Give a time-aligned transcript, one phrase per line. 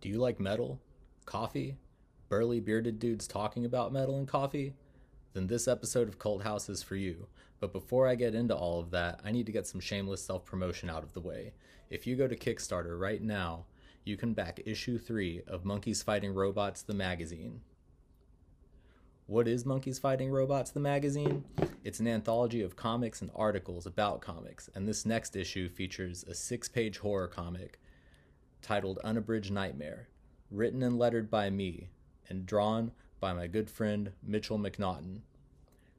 [0.00, 0.80] Do you like metal?
[1.26, 1.76] Coffee?
[2.30, 4.72] Burly bearded dudes talking about metal and coffee?
[5.34, 7.26] Then this episode of Cult House is for you.
[7.60, 10.46] But before I get into all of that, I need to get some shameless self
[10.46, 11.52] promotion out of the way.
[11.90, 13.66] If you go to Kickstarter right now,
[14.02, 17.60] you can back issue 3 of Monkeys Fighting Robots the magazine.
[19.26, 21.44] What is Monkeys Fighting Robots the magazine?
[21.84, 26.34] It's an anthology of comics and articles about comics, and this next issue features a
[26.34, 27.78] six page horror comic
[28.62, 30.08] titled Unabridged Nightmare,
[30.50, 31.90] written and lettered by me
[32.28, 35.20] and drawn by my good friend Mitchell McNaughton.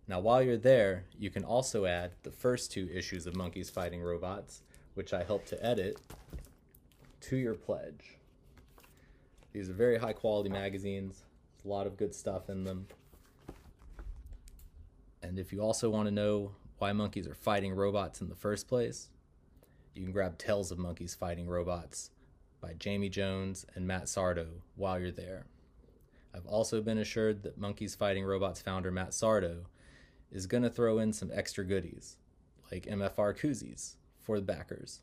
[0.07, 4.01] Now, while you're there, you can also add the first two issues of Monkeys Fighting
[4.01, 4.63] Robots,
[4.93, 5.97] which I helped to edit,
[7.21, 8.17] to your pledge.
[9.53, 11.23] These are very high quality magazines,
[11.63, 12.87] a lot of good stuff in them.
[15.21, 18.67] And if you also want to know why monkeys are fighting robots in the first
[18.67, 19.09] place,
[19.93, 22.09] you can grab Tales of Monkeys Fighting Robots
[22.61, 25.45] by Jamie Jones and Matt Sardo while you're there.
[26.33, 29.65] I've also been assured that Monkeys Fighting Robots founder Matt Sardo
[30.31, 32.17] is going to throw in some extra goodies,
[32.71, 35.01] like MFR koozies, for the backers.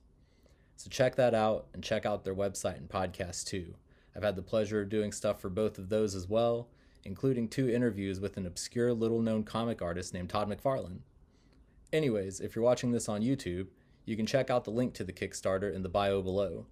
[0.77, 3.75] So check that out and check out their website and podcast too.
[4.17, 6.69] I've had the pleasure of doing stuff for both of those as well,
[7.05, 11.00] including two interviews with an obscure little known comic artist named Todd McFarlane.
[11.93, 13.67] Anyways, if you're watching this on YouTube,
[14.05, 16.67] you can check out the link to the Kickstarter in the bio below.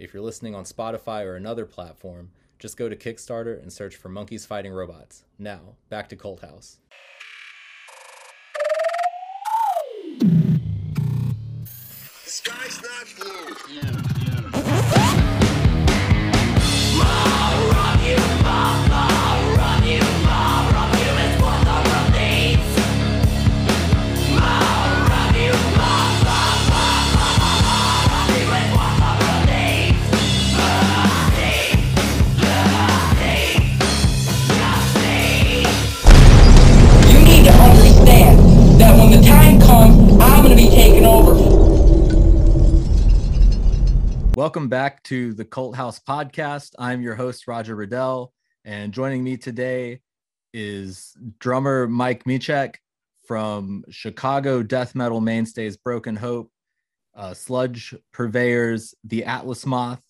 [0.00, 4.08] If you're listening on Spotify or another platform, just go to Kickstarter and search for
[4.08, 5.24] Monkeys Fighting Robots.
[5.38, 6.78] Now, back to Cult House.
[44.50, 46.72] Welcome back to the Cult House podcast.
[46.76, 48.32] I'm your host, Roger Riddell,
[48.64, 50.00] and joining me today
[50.52, 52.74] is drummer Mike Miczek
[53.28, 56.50] from Chicago death metal mainstays Broken Hope,
[57.14, 60.02] uh, Sludge Purveyors, The Atlas Moth,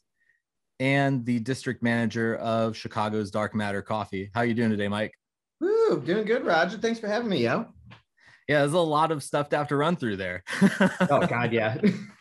[0.78, 4.30] and the district manager of Chicago's Dark Matter Coffee.
[4.34, 5.12] How you doing today, Mike?
[5.60, 6.78] Woo, doing good, Roger.
[6.78, 7.66] Thanks for having me, yo.
[8.48, 10.44] Yeah, there's a lot of stuff to have to run through there.
[11.10, 11.76] Oh God, yeah.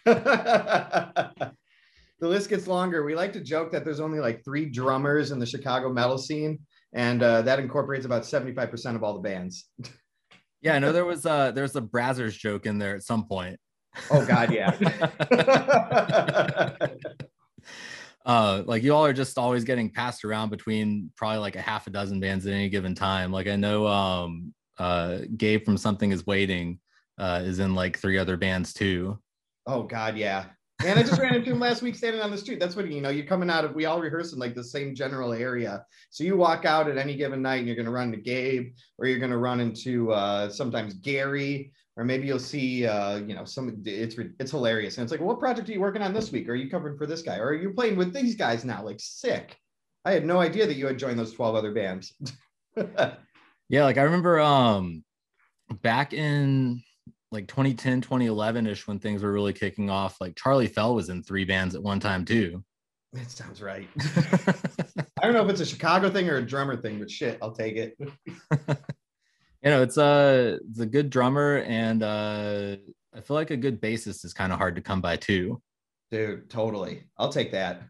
[2.19, 3.03] the list gets longer.
[3.03, 6.59] We like to joke that there's only like three drummers in the Chicago metal scene,
[6.94, 9.69] and uh, that incorporates about 75% of all the bands.
[10.62, 13.57] yeah, I know there was uh there's a Brazzers joke in there at some point.
[14.12, 14.75] Oh God, yeah.
[18.25, 21.88] uh like you all are just always getting passed around between probably like a half
[21.88, 26.12] a dozen bands at any given time like i know um uh gabe from something
[26.12, 26.78] is waiting
[27.18, 29.18] uh is in like three other bands too
[29.69, 30.46] oh God, yeah.
[30.85, 32.59] And I just ran into him last week standing on the street.
[32.59, 33.09] That's what you know.
[33.09, 33.75] You're coming out of.
[33.75, 35.85] We all rehearse in like the same general area.
[36.09, 38.73] So you walk out at any given night, and you're going to run into Gabe,
[38.97, 43.35] or you're going to run into uh, sometimes Gary, or maybe you'll see, uh, you
[43.35, 43.81] know, some.
[43.85, 46.47] It's it's hilarious, and it's like, what project are you working on this week?
[46.47, 48.84] Are you covering for this guy, or are you playing with these guys now?
[48.84, 49.57] Like sick.
[50.06, 52.13] I had no idea that you had joined those 12 other bands.
[53.69, 55.03] yeah like i remember um
[55.81, 56.81] back in
[57.31, 61.45] like 2010 2011ish when things were really kicking off like charlie fell was in three
[61.45, 62.63] bands at one time too
[63.12, 63.90] that sounds right.
[65.19, 67.53] I don't know if it's a Chicago thing or a drummer thing, but shit, I'll
[67.53, 67.97] take it.
[69.63, 72.75] you know it's a it's a good drummer and uh
[73.13, 75.62] i feel like a good bassist is kind of hard to come by too
[76.12, 77.03] Dude, totally.
[77.19, 77.84] I'll take that.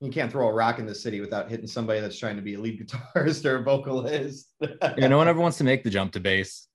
[0.00, 2.54] You can't throw a rock in the city without hitting somebody that's trying to be
[2.54, 2.80] a lead
[3.14, 4.52] guitarist or a vocalist.
[4.60, 6.66] yeah no one ever wants to make the jump to bass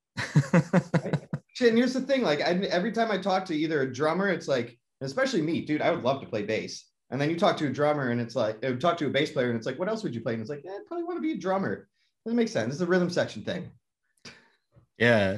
[1.62, 4.48] and here's the thing: like I, every time I talk to either a drummer, it's
[4.48, 5.82] like, especially me, dude.
[5.82, 6.86] I would love to play bass.
[7.12, 9.48] And then you talk to a drummer, and it's like, talk to a bass player,
[9.50, 10.34] and it's like, what else would you play?
[10.34, 11.88] And it's like, yeah, I probably want to be a drummer.
[12.26, 12.74] That makes sense.
[12.74, 13.72] It's a rhythm section thing.
[15.00, 15.38] yeah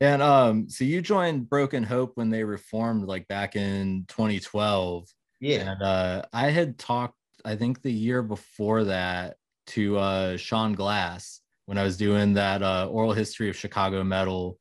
[0.00, 5.08] and um so you joined broken hope when they reformed like back in 2012
[5.40, 5.70] Yeah.
[5.72, 9.36] and uh i had talked i think the year before that
[9.68, 14.58] to uh shaun glass when i was doing that uh oral history of chicago metal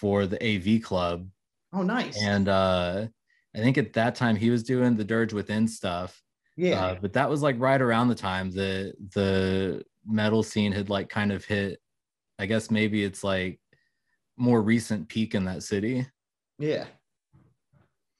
[0.00, 1.28] for the av club
[1.72, 2.16] Oh, nice.
[2.22, 3.06] and uh
[3.54, 6.20] i think at that time he was doing the dirge within stuff
[6.56, 6.84] yeah.
[6.86, 11.08] uh, but that was like right around the time that the metal scene had like
[11.08, 11.80] kind of hit
[12.38, 13.58] i guess maybe it's like
[14.36, 16.06] more recent peak in that city
[16.58, 16.86] Yeah.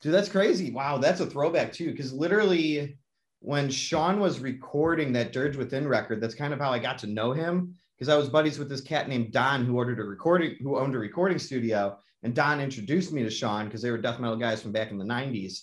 [0.00, 0.70] Dude, that's crazy.
[0.70, 1.90] Wow, that's a throwback too.
[1.90, 2.98] Because literally,
[3.40, 7.06] when Shaun was recording that Dirge Within record, that's kind of how I got to
[7.06, 10.56] know him because I was buddies with this cat named Don who ordered a recording,
[10.60, 11.96] who owned a recording studio.
[12.22, 14.98] And Don introduced me to Shaun because they were death metal guys from back in
[14.98, 15.60] the 90s.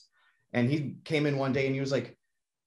[0.54, 2.18] And he came in one day and he was like,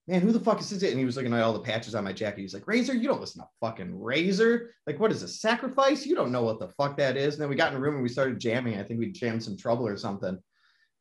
[0.07, 0.83] Man, who the fuck is this?
[0.83, 2.43] And he was looking at all the patches on my jacket.
[2.43, 4.75] He's like, Razor, you don't listen to fucking Razor.
[4.87, 6.05] Like, what is a sacrifice?
[6.05, 7.35] You don't know what the fuck that is.
[7.35, 8.79] And then we got in a room and we started jamming.
[8.79, 10.39] I think we jammed some trouble or something.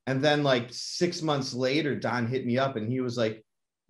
[0.07, 3.43] And then, like, six months later, Don hit me up and he was like,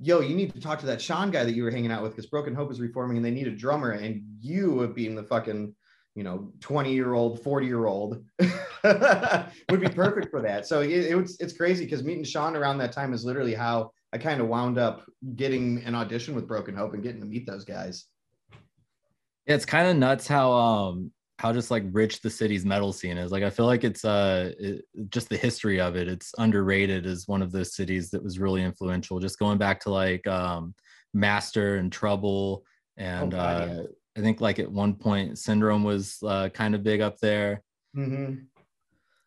[0.04, 2.12] yo, you need to talk to that Shaun guy that you were hanging out with
[2.12, 3.92] because Broken Hope is reforming and they need a drummer.
[3.92, 5.74] And you being the fucking,
[6.14, 10.68] you know, 20 year old, 40 year old would be perfect for that.
[10.68, 13.92] So it, it was, it's crazy because meeting Shaun around that time is literally how
[14.12, 15.04] I kind of wound up
[15.36, 18.06] getting an audition with Broken Hope and getting to meet those guys.
[19.48, 23.18] Yeah, it's kind of nuts how um how just like rich the city's metal scene
[23.18, 23.32] is.
[23.32, 26.08] Like I feel like it's uh it, just the history of it.
[26.08, 29.20] It's underrated as one of those cities that was really influential.
[29.20, 30.74] Just going back to like um
[31.14, 32.64] Master and Trouble
[32.98, 33.80] and Oh, God, yeah.
[33.82, 33.84] uh
[34.16, 37.64] I think like at one point Syndrome was uh kind of big up there.
[37.98, 38.44] Mm-hmm.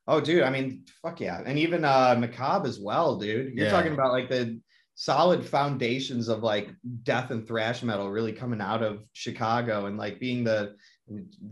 [0.09, 0.45] Oh, dude.
[0.45, 1.43] I mean, fuck yeah.
[1.45, 3.55] And even uh Macabre as well, dude.
[3.55, 3.71] You're Yeah.
[3.73, 4.61] talking about like the
[4.95, 6.71] solid foundations of like
[7.03, 10.75] death and thrash metal really coming out of Chicago and like being the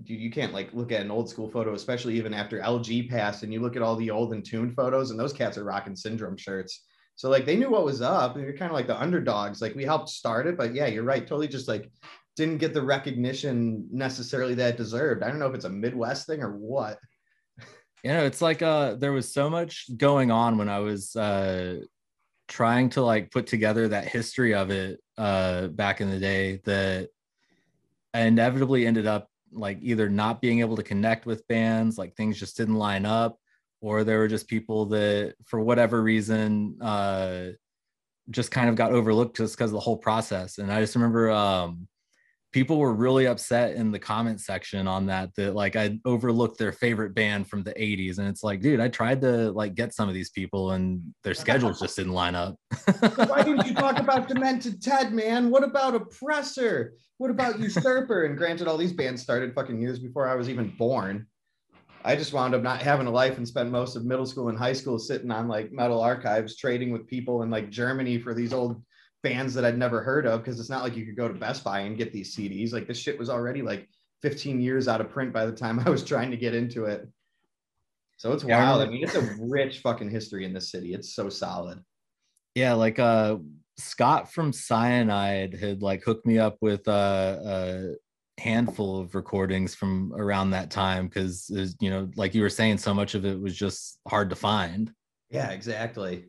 [0.05, 3.53] you, can't like look at an old school photo, especially even after LG passed, and
[3.53, 6.37] you look at all the old and tuned photos, and those cats are rocking syndrome
[6.37, 6.85] shirts.
[7.17, 8.35] So like they knew what was up.
[8.35, 9.63] They're kind of like the underdogs.
[9.63, 11.27] Like we helped start it, but yeah, you're right.
[11.27, 11.91] Totally just like
[12.35, 15.23] didn't get the recognition necessarily that deserved.
[15.23, 16.99] I don't know if it's a Midwest thing or what.
[18.03, 21.81] You know, it's like uh there was so much going on when I was uh
[22.49, 27.09] trying to like put together that history of it uh back in the day that
[28.13, 32.39] I inevitably ended up like either not being able to connect with bands, like things
[32.39, 33.39] just didn't line up,
[33.81, 37.49] or there were just people that for whatever reason uh
[38.31, 40.59] just kind of got overlooked just because of the whole process.
[40.59, 41.87] And I just remember um
[42.55, 46.71] people were really upset in the comment section on that that like I overlooked their
[46.71, 50.09] favorite band from the 80s and it's like dude I tried to like get some
[50.09, 52.55] of these people and their schedules just didn't line up.
[53.17, 55.51] Why didn't you talk about Demented Ted, man?
[55.51, 56.95] What about Oppressor?
[57.19, 58.27] What about Usurper?
[58.27, 61.27] And granted, all these bands started fucking years before I was even born.
[62.05, 64.57] I just wound up not having a life and spent most of middle school and
[64.57, 68.53] high school sitting on like metal archives, trading with people in like Germany for these
[68.53, 68.81] old
[69.25, 71.65] bands that I'd never heard of because it's not like you could go to Best
[71.65, 72.73] Buy and get these CDs.
[72.73, 73.89] Like this shit was already like
[74.23, 77.09] 15 years out of print by the time I was trying to get into it.
[78.19, 78.83] So it's Yeah, I wild.
[78.83, 80.95] I remember- mean, it's a rich fucking history in this city.
[80.95, 81.83] It's so solid.
[82.55, 83.39] yeah, like uh
[83.77, 87.95] Scott from Cyanide had like hooked me up with uh, a
[88.39, 91.51] handful of recordings from around that time because
[91.81, 94.93] you know like you were saying so much of it was just hard to find.
[95.31, 96.27] Yeah, exactly.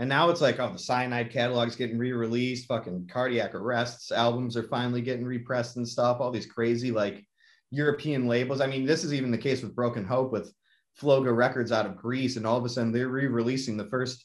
[0.00, 2.66] And now it's like, oh, the cyanide catalog's getting re-released.
[2.66, 6.20] Fucking cardiac arrests albums are finally getting repressed and stuff.
[6.20, 7.24] All these crazy like
[7.70, 8.62] European labels.
[8.62, 10.52] I mean, this is even the case with Broken Hope with
[11.00, 14.24] Floga Records out of Greece, and all of a sudden they're re-releasing the first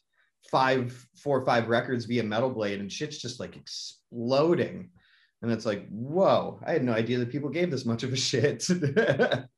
[0.50, 4.89] five, four or five records via Metal Blade, and shit's just like exploding.
[5.42, 8.18] And it's like, whoa, I had no idea that people gave this much of a
[8.18, 8.66] shit.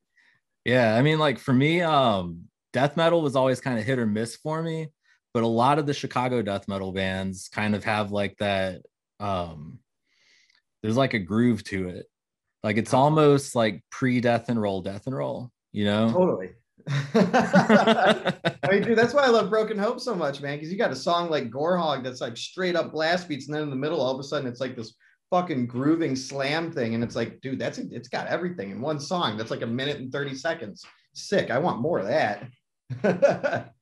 [0.65, 4.05] Yeah, I mean, like for me, um, death metal was always kind of hit or
[4.05, 4.89] miss for me,
[5.37, 8.81] but a lot of the Chicago death metal bands kind of have like that.
[9.19, 9.77] Um,
[10.81, 12.07] there's like a groove to it,
[12.63, 15.51] like it's almost like pre-death and roll, death and roll.
[15.73, 16.11] You know?
[16.11, 16.49] totally.
[16.89, 18.33] I
[18.71, 20.57] mean, dude, that's why I love Broken Hope so much, man.
[20.57, 23.61] Because you got a song like Gorehog that's like straight up blast beats, and then
[23.61, 24.95] in the middle, all of a sudden, it's like this
[25.29, 29.37] fucking grooving slam thing, and it's like, dude, that's it's got everything in one song.
[29.37, 30.83] That's like a minute and thirty seconds.
[31.13, 31.51] Sick.
[31.51, 33.69] I want more of that.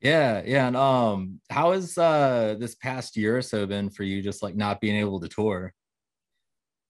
[0.00, 0.66] Yeah, yeah.
[0.66, 4.22] And um, how has uh this past year or so been for you?
[4.22, 5.72] Just like not being able to tour.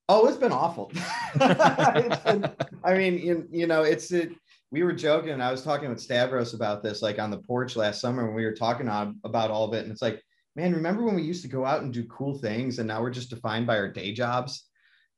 [0.09, 0.91] Oh, it's been awful.
[1.35, 2.51] It's been-
[2.85, 4.33] I mean, you, you know, it's it.
[4.73, 7.75] We were joking, and I was talking with Stavros about this, like on the porch
[7.77, 9.83] last summer when we were talking on, about all of it.
[9.83, 10.23] And it's like,
[10.55, 13.11] man, remember when we used to go out and do cool things, and now we're
[13.11, 14.69] just defined by our day jobs?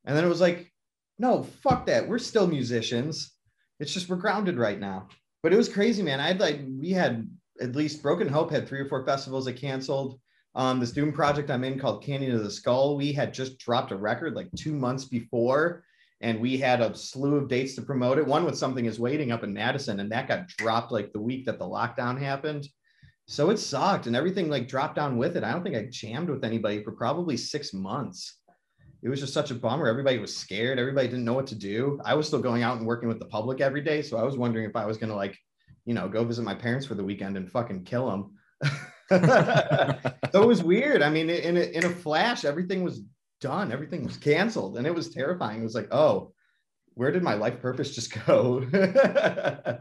[0.05, 0.71] And then it was like,
[1.19, 2.07] no, fuck that.
[2.07, 3.31] We're still musicians.
[3.79, 5.09] It's just we're grounded right now.
[5.43, 6.19] But it was crazy, man.
[6.19, 7.27] I had like we had
[7.61, 10.19] at least Broken Hope had three or four festivals that canceled.
[10.55, 13.91] Um, this Doom project I'm in called Canyon of the Skull, we had just dropped
[13.91, 15.83] a record like two months before,
[16.21, 18.27] and we had a slew of dates to promote it.
[18.27, 21.45] One with Something is Waiting up in Madison, and that got dropped like the week
[21.45, 22.67] that the lockdown happened.
[23.27, 25.43] So it sucked, and everything like dropped down with it.
[25.43, 28.39] I don't think I jammed with anybody for probably six months.
[29.01, 29.87] It was just such a bummer.
[29.87, 30.79] Everybody was scared.
[30.79, 31.99] Everybody didn't know what to do.
[32.05, 34.37] I was still going out and working with the public every day, so I was
[34.37, 35.37] wondering if I was gonna like,
[35.85, 38.31] you know, go visit my parents for the weekend and fucking kill them.
[40.31, 41.01] so it was weird.
[41.01, 43.01] I mean, in a, in a flash, everything was
[43.41, 43.71] done.
[43.71, 45.59] Everything was canceled, and it was terrifying.
[45.59, 46.33] It was like, oh,
[46.95, 48.65] where did my life purpose just go?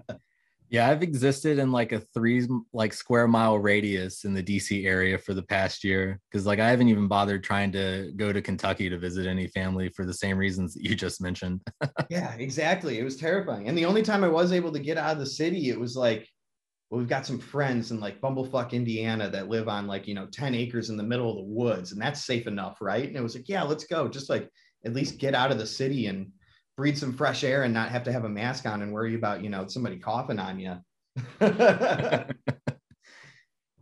[0.72, 5.18] Yeah, I've existed in like a three like square mile radius in the DC area
[5.18, 8.88] for the past year because like I haven't even bothered trying to go to Kentucky
[8.88, 11.60] to visit any family for the same reasons that you just mentioned.
[12.08, 12.98] yeah, exactly.
[12.98, 13.68] It was terrifying.
[13.68, 15.94] And the only time I was able to get out of the city, it was
[15.94, 16.26] like,
[16.88, 20.26] well, we've got some friends in like Bumblefuck, Indiana that live on like, you know,
[20.32, 23.06] 10 acres in the middle of the woods, and that's safe enough, right?
[23.06, 24.08] And it was like, yeah, let's go.
[24.08, 24.48] Just like
[24.86, 26.32] at least get out of the city and
[26.82, 29.40] breathe some fresh air and not have to have a mask on and worry about
[29.40, 30.76] you know somebody coughing on you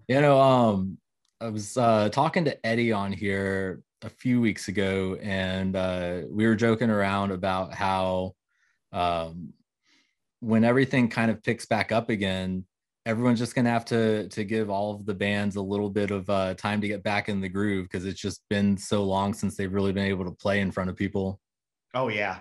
[0.06, 0.98] you know um
[1.40, 6.46] i was uh talking to eddie on here a few weeks ago and uh we
[6.46, 8.34] were joking around about how
[8.92, 9.54] um
[10.40, 12.66] when everything kind of picks back up again
[13.06, 16.28] everyone's just gonna have to to give all of the bands a little bit of
[16.28, 19.56] uh time to get back in the groove because it's just been so long since
[19.56, 21.40] they've really been able to play in front of people.
[21.94, 22.40] Oh yeah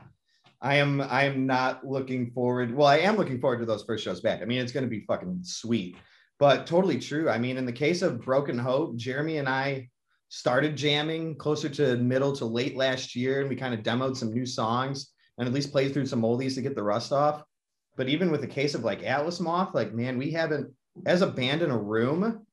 [0.61, 2.75] I am I am not looking forward.
[2.75, 4.41] Well, I am looking forward to those first shows back.
[4.41, 5.95] I mean, it's going to be fucking sweet.
[6.37, 7.29] But totally true.
[7.29, 9.89] I mean, in the case of Broken Hope, Jeremy and I
[10.29, 14.33] started jamming closer to middle to late last year, and we kind of demoed some
[14.33, 17.43] new songs and at least played through some oldies to get the rust off.
[17.95, 20.71] But even with the case of like Atlas Moth, like man, we haven't
[21.05, 22.45] as a band in a room.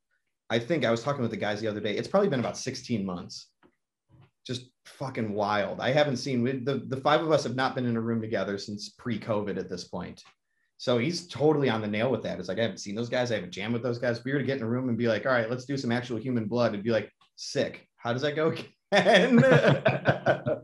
[0.48, 1.96] I think I was talking with the guys the other day.
[1.96, 3.48] It's probably been about 16 months
[4.46, 5.80] just fucking wild.
[5.80, 8.56] I haven't seen the the five of us have not been in a room together
[8.58, 10.22] since pre-COVID at this point.
[10.78, 12.38] So he's totally on the nail with that.
[12.38, 13.32] It's like I haven't seen those guys.
[13.32, 14.18] I haven't jammed with those guys.
[14.18, 15.76] If we were to get in a room and be like, all right, let's do
[15.76, 17.88] some actual human blood, it'd be like sick.
[17.96, 18.54] How does that go
[18.92, 19.36] again?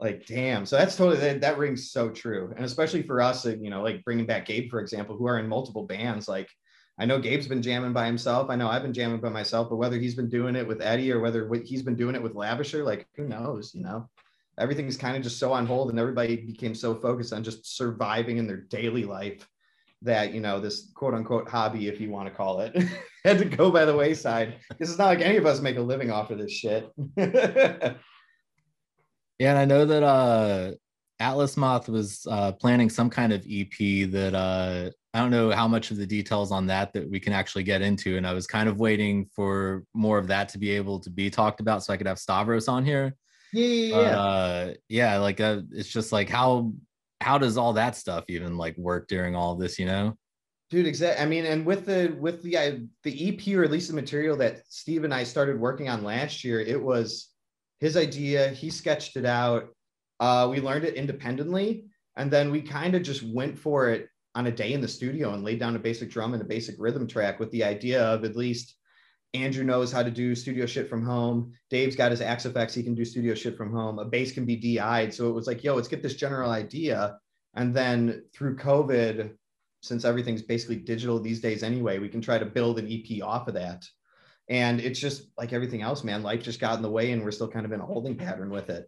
[0.00, 0.66] like damn.
[0.66, 2.52] So that's totally that, that rings so true.
[2.54, 5.48] And especially for us, you know, like bringing back Gabe, for example, who are in
[5.48, 6.48] multiple bands, like
[6.98, 8.48] I know Gabe's been jamming by himself.
[8.48, 11.12] I know I've been jamming by myself, but whether he's been doing it with Eddie
[11.12, 14.08] or whether he's been doing it with Lavisher, like who knows, you know?
[14.58, 18.38] Everything's kind of just so on hold and everybody became so focused on just surviving
[18.38, 19.46] in their daily life
[20.00, 22.74] that, you know, this quote unquote hobby, if you want to call it,
[23.24, 24.54] had to go by the wayside.
[24.78, 26.90] This is not like any of us make a living off of this shit.
[27.16, 27.94] yeah,
[29.40, 30.72] and I know that uh
[31.18, 35.66] Atlas Moth was uh, planning some kind of EP that uh, I don't know how
[35.66, 38.18] much of the details on that that we can actually get into.
[38.18, 41.30] And I was kind of waiting for more of that to be able to be
[41.30, 43.14] talked about so I could have Stavros on here.
[43.52, 44.20] Yeah, yeah, yeah.
[44.20, 46.74] Uh, yeah like uh, it's just like how
[47.22, 50.18] how does all that stuff even like work during all of this, you know?
[50.68, 51.24] Dude, exactly.
[51.24, 54.36] I mean, and with the with the uh, the EP or at least the material
[54.36, 57.30] that Steve and I started working on last year, it was
[57.80, 58.50] his idea.
[58.50, 59.70] He sketched it out
[60.20, 61.84] uh, we learned it independently,
[62.16, 65.32] and then we kind of just went for it on a day in the studio
[65.32, 68.22] and laid down a basic drum and a basic rhythm track with the idea of
[68.22, 68.76] at least
[69.32, 71.52] Andrew knows how to do studio shit from home.
[71.70, 73.98] Dave's got his Axe-Fx, he can do studio shit from home.
[73.98, 75.12] A bass can be DI'd.
[75.12, 77.18] So it was like, yo, let's get this general idea.
[77.54, 79.32] And then through COVID,
[79.80, 83.48] since everything's basically digital these days anyway, we can try to build an EP off
[83.48, 83.86] of that.
[84.48, 86.22] And it's just like everything else, man.
[86.22, 88.50] Life just got in the way and we're still kind of in a holding pattern
[88.50, 88.86] with it.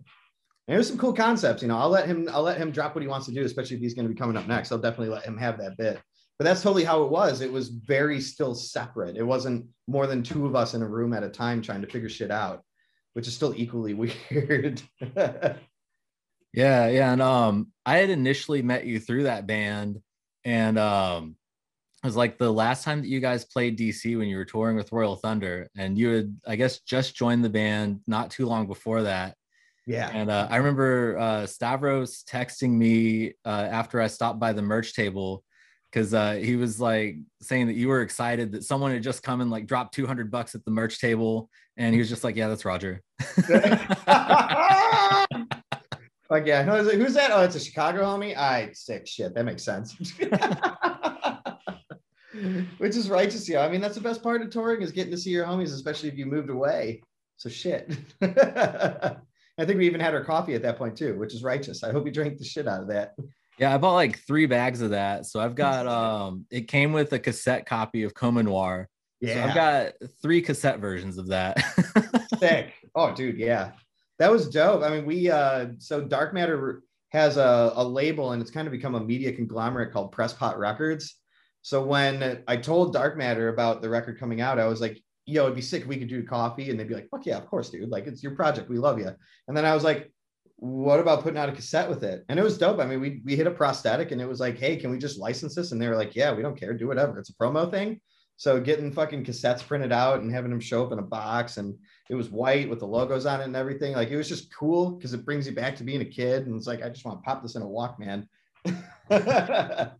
[0.68, 1.62] And there's some cool concepts.
[1.62, 2.28] You know, I'll let him.
[2.30, 4.18] I'll let him drop what he wants to do, especially if he's going to be
[4.18, 4.70] coming up next.
[4.70, 5.98] I'll definitely let him have that bit.
[6.38, 7.40] But that's totally how it was.
[7.40, 9.16] It was very still separate.
[9.16, 11.88] It wasn't more than two of us in a room at a time trying to
[11.88, 12.62] figure shit out,
[13.14, 13.94] which is still equally
[14.30, 14.82] weird.
[15.16, 15.56] yeah,
[16.52, 17.12] yeah.
[17.12, 20.02] And um, I had initially met you through that band,
[20.44, 21.36] and um,
[22.04, 24.76] it was like the last time that you guys played DC when you were touring
[24.76, 28.66] with Royal Thunder, and you had, I guess, just joined the band not too long
[28.66, 29.37] before that
[29.88, 30.10] yeah.
[30.12, 34.92] And uh, I remember uh, Stavros texting me uh, after I stopped by the merch
[34.94, 35.42] table
[35.90, 39.40] because uh, he was like saying that you were excited that someone had just come
[39.40, 41.48] and like dropped 200 bucks at the merch table.
[41.78, 43.02] And he was just like, yeah, that's Roger.
[43.48, 43.56] like,
[46.44, 46.64] yeah.
[46.64, 47.30] No, like, Who's that?
[47.32, 48.36] Oh, it's a Chicago homie.
[48.36, 49.34] I sick shit.
[49.34, 49.96] That makes sense.
[52.76, 53.64] Which is righteous, yeah.
[53.64, 56.10] I mean, that's the best part of touring is getting to see your homies, especially
[56.10, 57.00] if you moved away.
[57.38, 57.96] So shit.
[59.58, 61.82] I think we even had our coffee at that point too, which is righteous.
[61.82, 63.14] I hope you drank the shit out of that.
[63.58, 65.26] Yeah, I bought like three bags of that.
[65.26, 68.88] So I've got um it came with a cassette copy of Coma Noir.
[69.20, 69.34] Yeah.
[69.34, 71.58] So I've got three cassette versions of that.
[72.38, 72.72] Sick.
[72.94, 73.72] Oh, dude, yeah.
[74.20, 74.82] That was dope.
[74.82, 78.72] I mean, we uh so Dark Matter has a, a label and it's kind of
[78.72, 81.16] become a media conglomerate called Presspot Records.
[81.62, 85.44] So when I told Dark Matter about the record coming out, I was like, yo,
[85.44, 86.70] it'd be sick if we could do coffee.
[86.70, 87.90] And they'd be like, fuck yeah, of course, dude.
[87.90, 88.68] Like, it's your project.
[88.68, 89.10] We love you.
[89.46, 90.10] And then I was like,
[90.56, 92.24] what about putting out a cassette with it?
[92.28, 92.80] And it was dope.
[92.80, 95.18] I mean, we, we hit a prosthetic and it was like, hey, can we just
[95.18, 95.70] license this?
[95.70, 96.72] And they were like, yeah, we don't care.
[96.74, 97.18] Do whatever.
[97.18, 98.00] It's a promo thing.
[98.36, 101.76] So getting fucking cassettes printed out and having them show up in a box and
[102.08, 103.94] it was white with the logos on it and everything.
[103.94, 106.46] Like it was just cool because it brings you back to being a kid.
[106.46, 108.26] And it's like, I just want to pop this in a Walkman.
[109.08, 109.98] but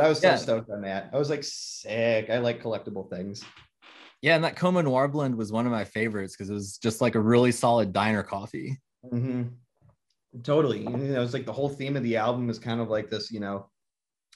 [0.00, 0.36] I was so Yeah.
[0.36, 1.10] stoked on that.
[1.12, 2.30] I was like, sick.
[2.30, 3.44] I like collectible things.
[4.22, 7.00] Yeah, and that Coma Noir blend was one of my favorites because it was just
[7.00, 8.78] like a really solid diner coffee.
[9.08, 9.44] hmm
[10.44, 10.82] Totally.
[10.82, 13.32] You know, it's like the whole theme of the album is kind of like this,
[13.32, 13.68] you know,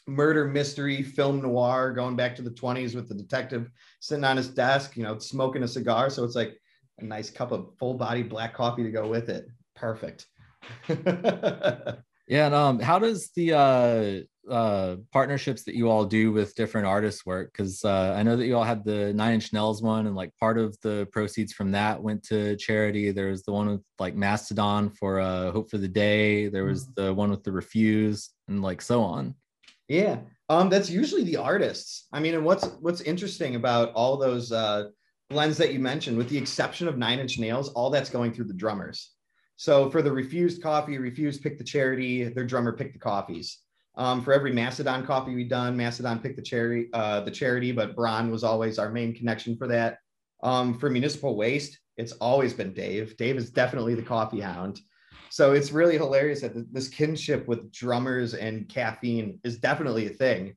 [0.08, 4.48] murder mystery film noir going back to the 20s with the detective sitting on his
[4.48, 6.10] desk, you know, smoking a cigar.
[6.10, 6.58] So it's like
[6.98, 9.46] a nice cup of full body black coffee to go with it.
[9.76, 10.26] Perfect.
[12.26, 16.86] Yeah, and um, how does the uh uh partnerships that you all do with different
[16.86, 17.52] artists work?
[17.52, 20.36] Because uh, I know that you all had the Nine Inch Nails one, and like
[20.36, 23.10] part of the proceeds from that went to charity.
[23.10, 26.48] There was the one with like Mastodon for uh Hope for the Day.
[26.48, 29.34] There was the one with the Refused, and like so on.
[29.88, 30.18] Yeah.
[30.48, 32.06] Um, that's usually the artists.
[32.12, 34.88] I mean, and what's what's interesting about all those uh
[35.30, 38.46] blends that you mentioned, with the exception of Nine Inch Nails, all that's going through
[38.46, 39.10] the drummers.
[39.56, 43.58] So for the refused coffee, refused pick the charity, their drummer picked the coffees.
[43.96, 47.94] Um, for every Mastodon coffee we done, Mastodon picked the charity, uh, the charity, but
[47.94, 49.98] Brann was always our main connection for that.
[50.42, 53.16] Um, for municipal waste, it's always been Dave.
[53.16, 54.80] Dave is definitely the coffee hound.
[55.30, 60.54] So it's really hilarious that this kinship with drummers and caffeine is definitely a thing.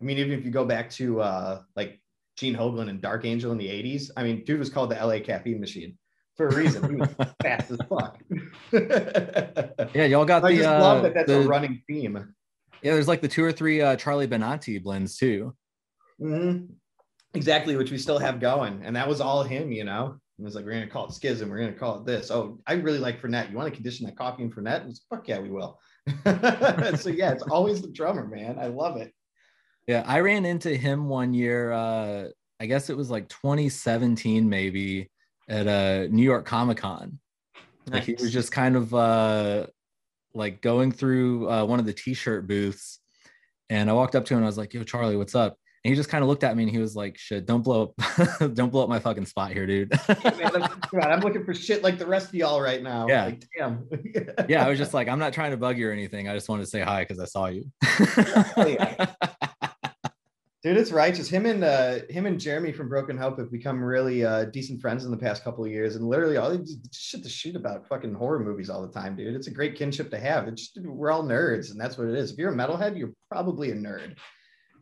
[0.00, 2.00] I mean, even if you go back to uh, like
[2.36, 5.20] Gene Hoglan and Dark Angel in the 80s, I mean, dude was called the LA
[5.20, 5.96] caffeine machine
[6.36, 6.88] for a reason.
[6.90, 7.08] He was
[7.42, 8.18] fast as fuck.
[9.94, 12.34] Yeah, y'all got I the just uh, love that that's the- a running theme.
[12.82, 12.94] Yeah.
[12.94, 15.54] There's like the two or three uh, Charlie Benante blends too.
[16.20, 16.68] Mhm.
[17.34, 18.82] Exactly, which we still have going.
[18.84, 20.18] And that was all him, you know.
[20.38, 21.50] It was like, we're going to call it schism.
[21.50, 22.30] We're going to call it this.
[22.30, 23.50] Oh, I really like Fernet.
[23.50, 24.86] You want to condition that coffee in Fernet?
[24.86, 25.78] Was, Fuck yeah, we will.
[26.24, 28.58] so yeah, it's always the drummer, man.
[28.58, 29.12] I love it.
[29.86, 31.72] Yeah, I ran into him one year.
[31.72, 35.10] Uh, I guess it was like 2017, maybe
[35.48, 37.18] at a New York Comic Con.
[37.86, 39.66] Like he was just kind of uh,
[40.34, 43.00] like going through uh, one of the T-shirt booths,
[43.68, 45.90] and I walked up to him and I was like, "Yo, Charlie, what's up?" And
[45.90, 48.38] he just kind of looked at me and he was like, "Shit, don't blow up,
[48.54, 51.82] don't blow up my fucking spot here, dude." Man, I'm, God, I'm looking for shit
[51.82, 53.06] like the rest of y'all right now.
[53.08, 53.24] Yeah.
[53.26, 53.88] Like, damn.
[54.48, 56.28] yeah, I was just like, I'm not trying to bug you or anything.
[56.28, 57.64] I just wanted to say hi because I saw you.
[58.56, 59.06] yeah.
[60.62, 61.28] Dude, it's righteous.
[61.28, 65.06] Him and uh, him and Jeremy from Broken Hope have become really uh, decent friends
[65.06, 68.12] in the past couple of years, and literally all they shit to shoot about fucking
[68.12, 69.34] horror movies all the time, dude.
[69.34, 70.48] It's a great kinship to have.
[70.48, 72.32] It's just we're all nerds, and that's what it is.
[72.32, 74.18] If you're a metalhead, you're probably a nerd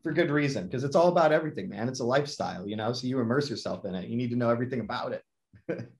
[0.02, 1.88] for good reason, because it's all about everything, man.
[1.88, 2.92] It's a lifestyle, you know.
[2.92, 4.08] So you immerse yourself in it.
[4.08, 5.88] You need to know everything about it.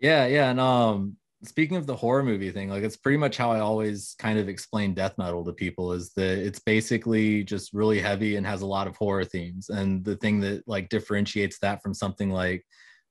[0.00, 0.50] Yeah, yeah.
[0.50, 4.14] And um speaking of the horror movie thing, like it's pretty much how I always
[4.18, 8.46] kind of explain death metal to people is that it's basically just really heavy and
[8.46, 9.68] has a lot of horror themes.
[9.68, 12.66] And the thing that like differentiates that from something like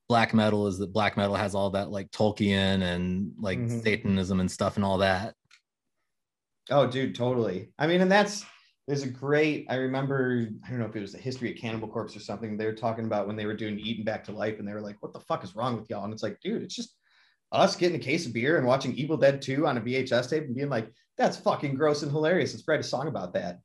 [0.09, 3.81] black metal is that black metal has all that like Tolkien and like Mhm.
[3.83, 5.35] Satanism and stuff and all that.
[6.69, 7.71] Oh, dude, totally.
[7.77, 8.45] I mean, and that's
[8.87, 9.65] there's a great.
[9.69, 10.49] I remember.
[10.65, 12.57] I don't know if it was the history of Cannibal Corpse or something.
[12.57, 14.81] They were talking about when they were doing Eaten Back to Life, and they were
[14.81, 16.97] like, "What the fuck is wrong with y'all?" And it's like, dude, it's just
[17.53, 20.43] us getting a case of beer and watching Evil Dead 2 on a VHS tape
[20.43, 23.59] and being like, "That's fucking gross and hilarious." Let's write a song about that.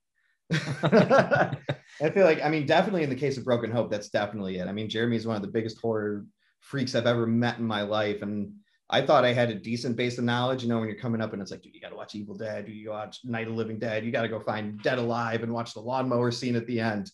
[2.00, 4.68] I feel like, I mean, definitely in the case of Broken Hope, that's definitely it.
[4.68, 6.24] I mean, Jeremy is one of the biggest horror
[6.60, 8.52] freaks I've ever met in my life, and
[8.90, 10.62] I thought I had a decent base of knowledge.
[10.62, 12.34] You know, when you're coming up and it's like, dude, you got to watch Evil
[12.34, 15.52] Dead, you watch Night of Living Dead, you got to go find Dead Alive and
[15.52, 17.10] watch the lawnmower scene at the end.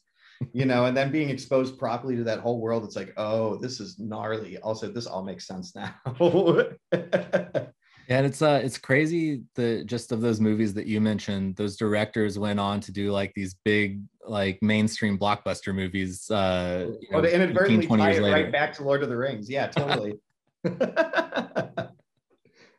[0.53, 3.81] You know, and then being exposed properly to that whole world, it's like, oh, this
[3.81, 4.59] is gnarly.
[4.59, 5.95] Also, this all makes sense now.
[8.09, 12.39] And it's uh it's crazy the just of those movies that you mentioned, those directors
[12.39, 17.23] went on to do like these big like mainstream blockbuster movies uh you oh, know,
[17.23, 18.35] to 15, inadvertently 20 tie it later.
[18.35, 19.49] right back to Lord of the Rings.
[19.49, 20.17] Yeah, totally.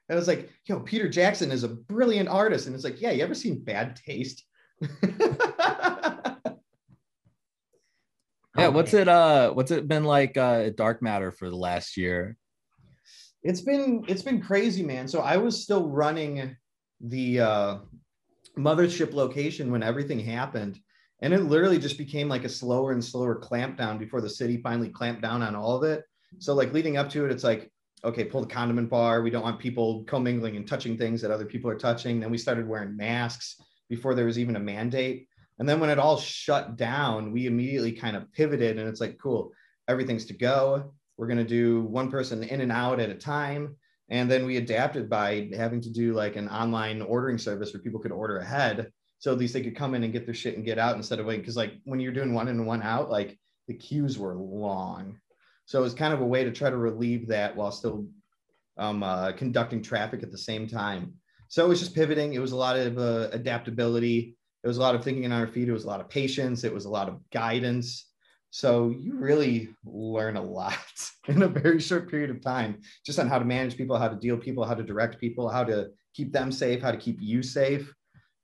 [0.10, 2.68] I was like, yo, Peter Jackson is a brilliant artist.
[2.68, 4.44] And it's like, yeah, you ever seen Bad Taste?
[8.58, 11.98] Yeah, what's it uh what's it been like uh at Dark Matter for the last
[11.98, 12.38] year?
[13.46, 15.08] it's been it's been crazy man.
[15.08, 16.58] So i was still running
[17.00, 17.78] the uh
[18.58, 20.80] mothership location when everything happened
[21.22, 24.58] and it literally just became like a slower and slower clamp down before the city
[24.58, 26.04] finally clamped down on all of it.
[26.40, 27.72] So like leading up to it it's like
[28.04, 29.22] okay pull the condiment bar.
[29.22, 32.20] We don't want people commingling and touching things that other people are touching.
[32.20, 35.28] Then we started wearing masks before there was even a mandate
[35.60, 39.18] and then when it all shut down we immediately kind of pivoted and it's like
[39.18, 39.52] cool
[39.88, 43.76] everything's to go we're going to do one person in and out at a time.
[44.10, 48.00] And then we adapted by having to do like an online ordering service where people
[48.00, 48.92] could order ahead.
[49.18, 51.20] so at least they could come in and get their shit and get out instead
[51.20, 51.42] of waiting.
[51.42, 55.18] Because like when you're doing one in one out, like the queues were long.
[55.66, 58.06] So it was kind of a way to try to relieve that while still
[58.78, 61.14] um, uh, conducting traffic at the same time.
[61.48, 62.34] So it was just pivoting.
[62.34, 64.36] It was a lot of uh, adaptability.
[64.66, 65.70] It was a lot of thinking on our feet.
[65.70, 66.64] It was a lot of patience.
[66.64, 68.10] It was a lot of guidance.
[68.50, 70.74] So you really learn a lot
[71.28, 74.16] in a very short period of time, just on how to manage people, how to
[74.16, 77.44] deal people, how to direct people, how to keep them safe, how to keep you
[77.44, 77.94] safe.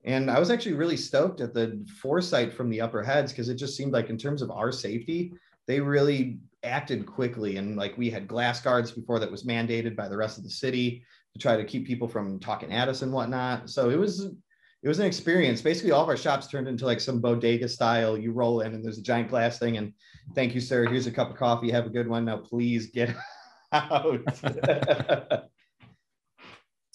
[0.06, 3.56] And I was actually really stoked at the foresight from the upper heads because it
[3.56, 5.34] just seemed like in terms of our safety,
[5.66, 7.58] they really acted quickly.
[7.58, 10.52] And like we had glass guards before that was mandated by the rest of the
[10.52, 11.04] city
[11.34, 13.72] to try to keep people from talking at us and whatnot.
[13.72, 14.28] So it was
[14.84, 15.62] it was an experience.
[15.62, 18.18] Basically, all of our shops turned into like some bodega style.
[18.18, 19.94] You roll in and there's a giant glass thing, and
[20.34, 20.88] thank you, sir.
[20.88, 21.70] Here's a cup of coffee.
[21.70, 22.26] Have a good one.
[22.26, 23.16] Now, please get
[23.72, 24.22] out.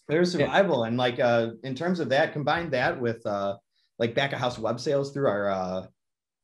[0.08, 3.56] there's survival, and like uh, in terms of that, combine that with uh,
[4.00, 5.86] like back of house web sales through our uh,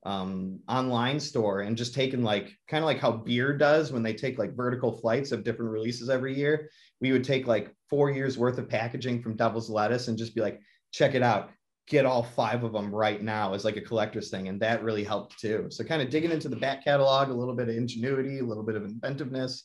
[0.05, 4.14] um, online store, and just taking like kind of like how beer does when they
[4.14, 6.70] take like vertical flights of different releases every year.
[7.00, 10.40] We would take like four years worth of packaging from Devil's Lettuce and just be
[10.40, 10.61] like,
[10.92, 11.50] check it out
[11.88, 15.05] get all five of them right now as like a collector's thing and that really
[15.05, 15.66] helped too.
[15.70, 18.62] So kind of digging into the back catalog a little bit of ingenuity a little
[18.62, 19.64] bit of inventiveness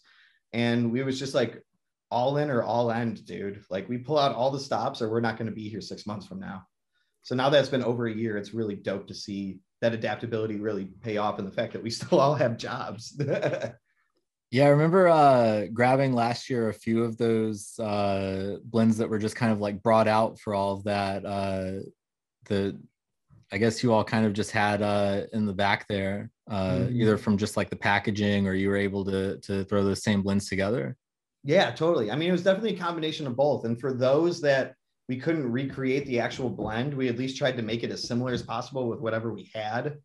[0.54, 1.64] and we was just like
[2.10, 3.64] all in or all end dude.
[3.70, 6.08] Like we pull out all the stops or we're not going to be here six
[6.08, 6.64] months from now.
[7.22, 10.86] So now that's been over a year it's really dope to see that adaptability really
[10.86, 13.16] pay off and the fact that we still all have jobs
[14.50, 19.20] Yeah, I remember uh, grabbing last year a few of those uh, blends that were
[19.20, 21.26] just kind of like brought out for all of that.
[21.26, 21.80] Uh,
[22.46, 22.80] the
[23.52, 27.02] I guess you all kind of just had uh, in the back there, uh, mm-hmm.
[27.02, 30.22] either from just like the packaging or you were able to to throw those same
[30.22, 30.96] blends together.
[31.44, 32.10] Yeah, totally.
[32.10, 33.66] I mean, it was definitely a combination of both.
[33.66, 34.76] And for those that
[35.08, 38.34] we couldn't recreate the actual blend, we at least tried to make it as similar
[38.34, 39.98] as possible with whatever we had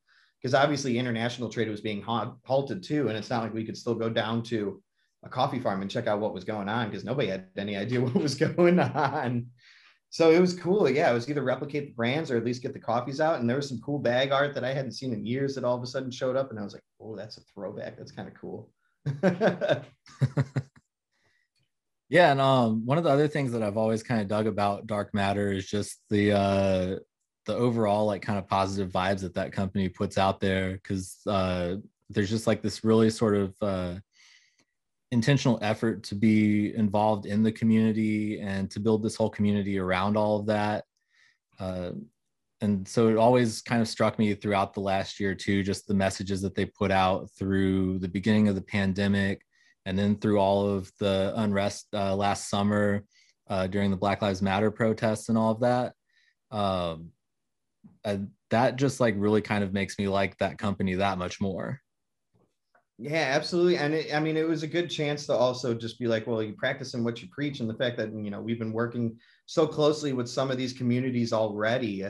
[0.43, 3.95] because obviously international trade was being halted too, and it's not like we could still
[3.95, 4.83] go down to
[5.25, 8.01] a coffee farm and check out what was going on because nobody had any idea
[8.05, 9.47] what was going on.
[10.11, 10.91] So it was cool.
[10.91, 13.41] Yeah, it was either replicate the brands or at least get the coffees out.
[13.41, 15.77] And there was some cool bag art that I hadn't seen in years that all
[15.77, 17.97] of a sudden showed up, and I was like, "Oh, that's a throwback.
[17.97, 18.71] That's kind of cool."
[22.11, 24.87] yeah, and um, one of the other things that I've always kind of dug about
[24.87, 26.97] Dark Matter is just the uh,
[27.47, 31.77] the overall like kind of positive vibes that that company puts out there because uh,
[32.11, 33.95] there's just like this really sort of uh,
[35.11, 40.17] intentional effort to be involved in the community and to build this whole community around
[40.17, 40.85] all of that.
[41.59, 41.91] Uh,
[42.61, 45.95] and so it always kind of struck me throughout the last year too just the
[45.95, 49.43] messages that they put out through the beginning of the pandemic
[49.85, 53.05] and then through all of the unrest uh, last summer
[53.49, 55.93] uh, during the black lives matter protests and all of that.
[56.51, 57.11] Um,
[58.05, 58.19] uh,
[58.51, 61.81] that just like really kind of makes me like that company that much more.
[62.99, 63.79] Yeah, absolutely.
[63.79, 66.43] And it, I mean, it was a good chance to also just be like, well,
[66.43, 67.59] you practice in what you preach.
[67.59, 70.73] And the fact that, you know, we've been working so closely with some of these
[70.73, 72.05] communities already.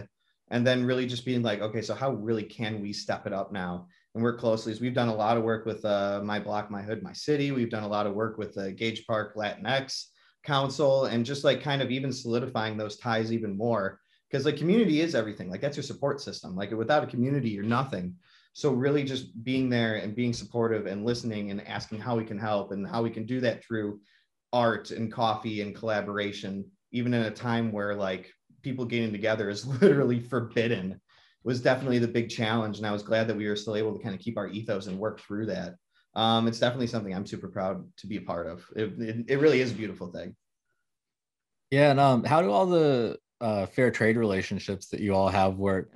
[0.51, 3.53] And then really just being like, okay, so how really can we step it up
[3.53, 4.77] now and work closely?
[4.81, 7.53] We've done a lot of work with uh, My Block, My Hood, My City.
[7.53, 10.09] We've done a lot of work with the Gage Park Latinx
[10.45, 14.02] Council and just like kind of even solidifying those ties even more
[14.33, 15.51] because like community is everything.
[15.51, 16.57] Like that's your support system.
[16.57, 18.15] Like without a community you're nothing.
[18.55, 22.39] So really just being there and being supportive and listening and asking how we can
[22.39, 24.01] help and how we can do that through
[24.53, 28.31] art and coffee and collaboration even in a time where like
[28.63, 31.01] people getting together is literally forbidden
[31.45, 32.79] was definitely the big challenge.
[32.79, 34.87] And i was glad that we were still able to kind of keep our ethos
[34.87, 35.75] and work through that.
[36.15, 38.65] Um, it's definitely something i'm super proud to be a part of.
[38.77, 40.37] It, it, it really is a beautiful thing.
[41.71, 45.57] Yeah and um, how do all the uh, fair trade relationships that you all have
[45.57, 45.91] work?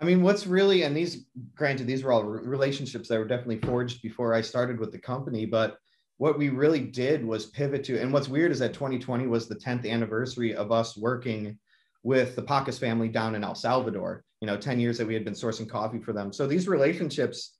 [0.00, 4.00] I mean, what's really, and these, granted, these were all relationships that were definitely forged
[4.00, 5.76] before I started with the company, but
[6.18, 9.56] what we really did was pivot to, and what's weird is that 2020 was the
[9.56, 11.58] 10th anniversary of us working
[12.04, 15.24] with the Pacas family down in El Salvador, you know, 10 years that we had
[15.24, 16.32] been sourcing coffee for them.
[16.32, 17.56] So these relationships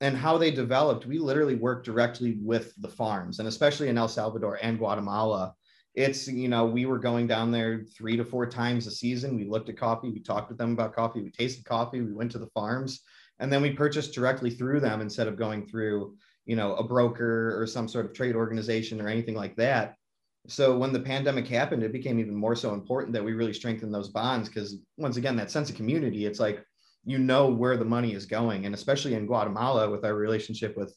[0.00, 4.08] and how they developed, we literally worked directly with the farms and especially in El
[4.08, 5.54] Salvador and Guatemala
[5.96, 9.34] it's you know we were going down there three to four times a season.
[9.34, 12.30] We looked at coffee we talked with them about coffee we tasted coffee we went
[12.32, 13.00] to the farms
[13.40, 17.60] and then we purchased directly through them instead of going through you know a broker
[17.60, 19.94] or some sort of trade organization or anything like that.
[20.48, 23.90] So when the pandemic happened it became even more so important that we really strengthen
[23.90, 26.62] those bonds because once again that sense of community it's like
[27.06, 28.66] you know where the money is going.
[28.66, 30.94] And especially in guatemala with our relationship with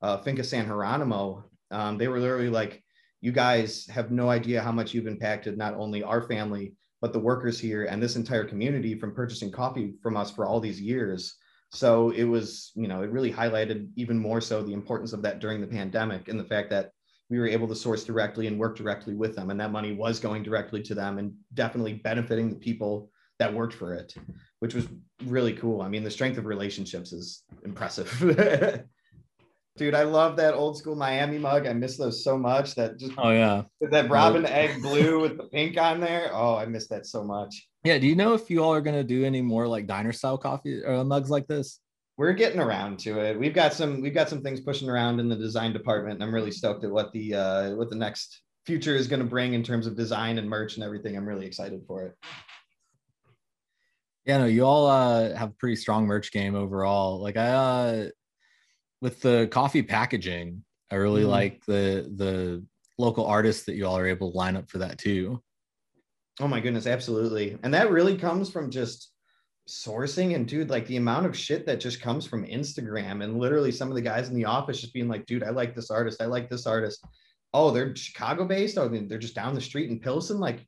[0.00, 2.82] uh, finca san geronimo um, they were literally like
[3.20, 7.18] you guys have no idea how much you've impacted not only our family but the
[7.18, 11.36] workers here and this entire community from purchasing coffee from us for all these years.
[11.70, 15.38] So it was, you know, it really highlighted even more so the importance of that
[15.38, 16.90] during the pandemic and the fact that
[17.30, 19.50] we were able to source directly and work directly with them.
[19.50, 23.74] And that money was going directly to them and definitely benefiting the people that worked
[23.74, 24.14] for it,
[24.60, 24.88] which was
[25.24, 25.82] really cool.
[25.82, 28.84] I mean, the strength of relationships is impressive.
[29.78, 31.66] Dude, I love that old school Miami mug.
[31.66, 32.74] I miss those so much.
[32.74, 33.62] That just Oh yeah.
[33.80, 36.30] that robin egg blue with the pink on there.
[36.32, 37.68] Oh, I miss that so much.
[37.84, 37.98] Yeah.
[37.98, 40.82] Do you know if you all are gonna do any more like diner style coffee
[40.84, 41.80] or mugs like this?
[42.16, 43.38] We're getting around to it.
[43.38, 46.14] We've got some we've got some things pushing around in the design department.
[46.14, 49.26] And I'm really stoked at what the uh what the next future is going to
[49.26, 51.16] bring in terms of design and merch and everything.
[51.16, 52.14] I'm really excited for it.
[54.26, 57.18] Yeah, no, you all uh, have a pretty strong merch game overall.
[57.18, 58.08] Like I, uh,
[59.00, 61.28] with the coffee packaging, I really Mhm.
[61.28, 62.64] like the the
[62.98, 65.40] local artists that you all are able to line up for that too.
[66.40, 67.56] Oh my goodness, absolutely.
[67.62, 69.12] And that really comes from just
[69.68, 73.70] sourcing and dude, like the amount of shit that just comes from Instagram and literally
[73.70, 76.22] some of the guys in the office just being like, dude, I like this artist.
[76.22, 77.04] I like this artist.
[77.54, 78.78] Oh, they're Chicago based.
[78.78, 80.38] Oh, they're just down the street in Pilsen.
[80.40, 80.66] Like,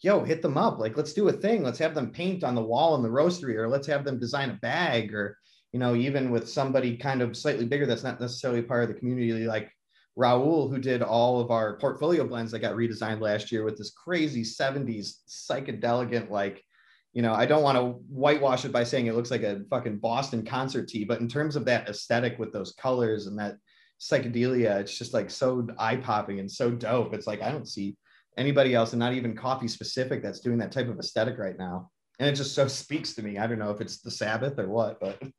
[0.00, 0.78] yo, hit them up.
[0.78, 1.62] Like, let's do a thing.
[1.62, 4.50] Let's have them paint on the wall in the roastery, or let's have them design
[4.50, 5.36] a bag, or
[5.72, 8.94] you know, even with somebody kind of slightly bigger that's not necessarily part of the
[8.94, 9.70] community, like
[10.18, 13.90] Raul, who did all of our portfolio blends that got redesigned last year with this
[13.90, 16.64] crazy 70s psychedelic, like,
[17.12, 19.98] you know, I don't want to whitewash it by saying it looks like a fucking
[19.98, 23.56] Boston concert tee, but in terms of that aesthetic with those colors and that
[24.00, 27.14] psychedelia, it's just like so eye popping and so dope.
[27.14, 27.96] It's like, I don't see
[28.36, 31.90] anybody else and not even coffee specific that's doing that type of aesthetic right now.
[32.18, 33.38] And it just so speaks to me.
[33.38, 35.22] I don't know if it's the Sabbath or what, but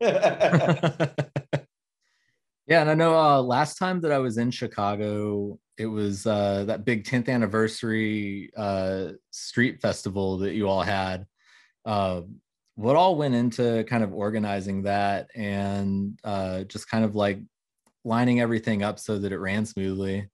[2.66, 6.64] yeah, and I know uh, last time that I was in Chicago, it was uh,
[6.64, 11.26] that big 10th anniversary uh, street festival that you all had.
[11.84, 12.22] Uh,
[12.76, 17.40] what all went into kind of organizing that and uh, just kind of like
[18.04, 20.28] lining everything up so that it ran smoothly?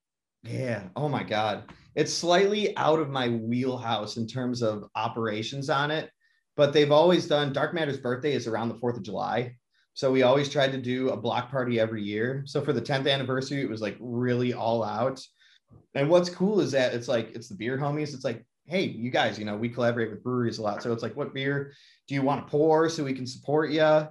[0.45, 0.85] Yeah.
[0.95, 1.65] Oh my God.
[1.97, 6.11] It's slightly out of my wheelhouse in terms of operations on it,
[6.57, 9.57] but they've always done Dark Matter's birthday is around the 4th of July.
[9.95, 12.43] So we always tried to do a block party every year.
[12.47, 15.21] So for the 10th anniversary, it was like really all out.
[15.95, 18.13] And what's cool is that it's like, it's the beer homies.
[18.15, 20.83] It's like, hey, you guys, you know, we collaborate with breweries a lot.
[20.83, 21.73] So it's like, what beer
[22.09, 24.09] do you want to pour so we can support you?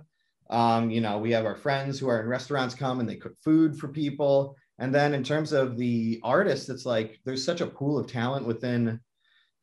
[0.49, 3.36] Um, you know, we have our friends who are in restaurants come and they cook
[3.43, 4.55] food for people.
[4.79, 8.45] And then in terms of the artists, it's like there's such a pool of talent
[8.45, 8.99] within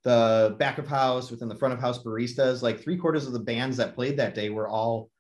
[0.05, 2.63] the back of house, within the front of house baristas.
[2.63, 5.11] Like three quarters of the bands that played that day were all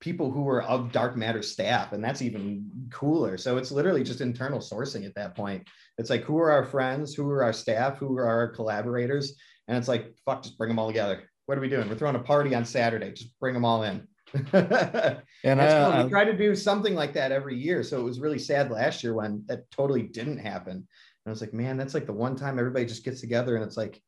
[0.00, 3.36] people who were of Dark Matter staff, and that's even cooler.
[3.36, 5.68] So it's literally just internal sourcing at that point.
[5.98, 9.36] It's like who are our friends, who are our staff, who are our collaborators,
[9.68, 11.28] and it's like fuck, just bring them all together.
[11.46, 11.88] What are we doing?
[11.88, 13.12] We're throwing a party on Saturday.
[13.12, 14.06] Just bring them all in.
[15.42, 15.92] And That's I, fun.
[16.00, 17.82] I- we try to do something like that every year.
[17.82, 20.72] So it was really sad last year when that totally didn't happen.
[20.72, 20.86] And
[21.26, 23.76] I was like, man, that's like the one time everybody just gets together and it's
[23.76, 24.00] like,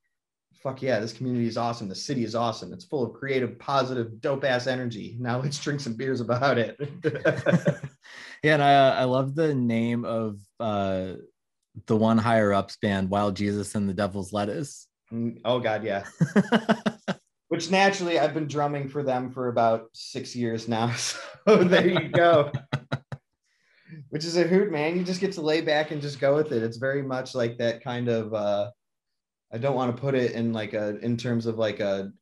[0.63, 1.89] fuck yeah, this community is awesome.
[1.89, 2.73] The city is awesome.
[2.73, 5.17] It's full of creative, positive, dope ass energy.
[5.19, 6.77] Now let's drink some beers about it.
[8.43, 11.15] yeah, and I uh, I love the name of uh,
[11.87, 14.87] the one higher ups band, Wild Jesus and the Devil's Lettuce.
[15.13, 16.05] Mm, oh god, yeah.
[17.49, 20.95] Which naturally I've been drumming for them for about six years now.
[21.45, 22.53] So there you go.
[24.11, 24.97] Which is a hoot, man.
[24.97, 26.63] You just get to lay back and just go with it.
[26.63, 28.71] It's very much like that kind of uh
[29.53, 32.13] I don't want to put it in like a in terms of like a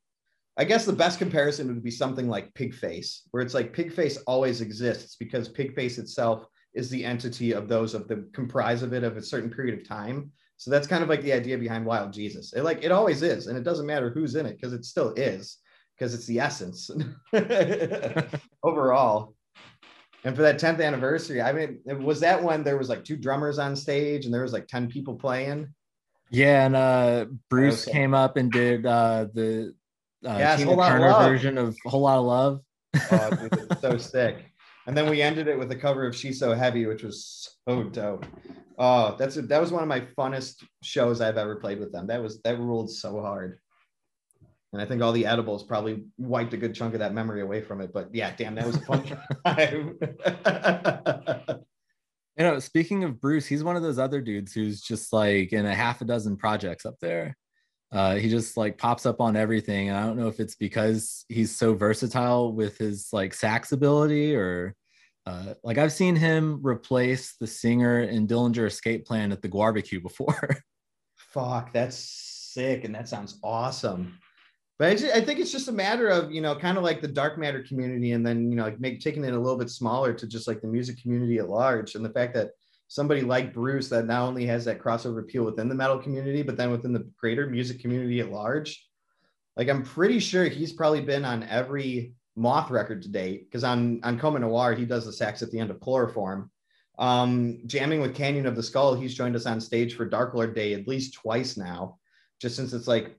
[0.56, 4.60] I guess the best comparison would be something like Pigface, where it's like Pigface always
[4.60, 9.16] exists because Pigface itself is the entity of those of the comprise of it of
[9.16, 10.30] a certain period of time.
[10.56, 12.52] So that's kind of like the idea behind Wild Jesus.
[12.52, 15.14] It like it always is, and it doesn't matter who's in it because it still
[15.14, 15.58] is
[15.96, 16.90] because it's the essence
[18.62, 19.34] overall.
[20.24, 23.58] And for that 10th anniversary, I mean, was that when there was like two drummers
[23.58, 25.72] on stage and there was like 10 people playing?
[26.30, 27.92] Yeah, and uh, Bruce Okay.
[27.92, 29.74] came up and did uh, the
[30.24, 31.30] uh, Yes, Tina Turner Love.
[31.30, 32.60] version of "Whole Lot of Love."
[33.10, 34.46] Oh, dude, it's so sick.
[34.86, 37.82] And then we ended it with a cover of She's So Heavy, which was so
[37.84, 38.24] dope.
[38.78, 42.06] Oh, that's a, that was one of my funnest shows I've ever played with them.
[42.06, 43.58] That was that ruled so hard.
[44.72, 47.60] And I think all the edibles probably wiped a good chunk of that memory away
[47.60, 47.92] from it.
[47.92, 49.04] But yeah, damn, that was a fun.
[52.36, 55.66] You know, speaking of Bruce, he's one of those other dudes who's just like in
[55.66, 57.36] a half a dozen projects up there.
[57.92, 61.24] Uh, he just like pops up on everything, and I don't know if it's because
[61.28, 64.76] he's so versatile with his like sax ability, or
[65.26, 70.00] uh, like I've seen him replace the singer in Dillinger Escape Plan at the Barbecue
[70.00, 70.56] before.
[71.16, 74.18] Fuck, that's sick, and that sounds awesome.
[74.80, 77.02] But I, ju- I think it's just a matter of you know, kind of like
[77.02, 79.68] the dark matter community, and then you know, like make taking it a little bit
[79.68, 82.52] smaller to just like the music community at large, and the fact that
[82.88, 86.56] somebody like Bruce that not only has that crossover appeal within the metal community, but
[86.56, 88.88] then within the greater music community at large.
[89.54, 94.00] Like I'm pretty sure he's probably been on every Moth record to date because on
[94.02, 96.50] on Coma Noir he does the sax at the end of Chloroform.
[96.98, 100.54] Um, jamming with Canyon of the Skull, he's joined us on stage for Dark Lord
[100.54, 101.98] Day at least twice now,
[102.40, 103.14] just since it's like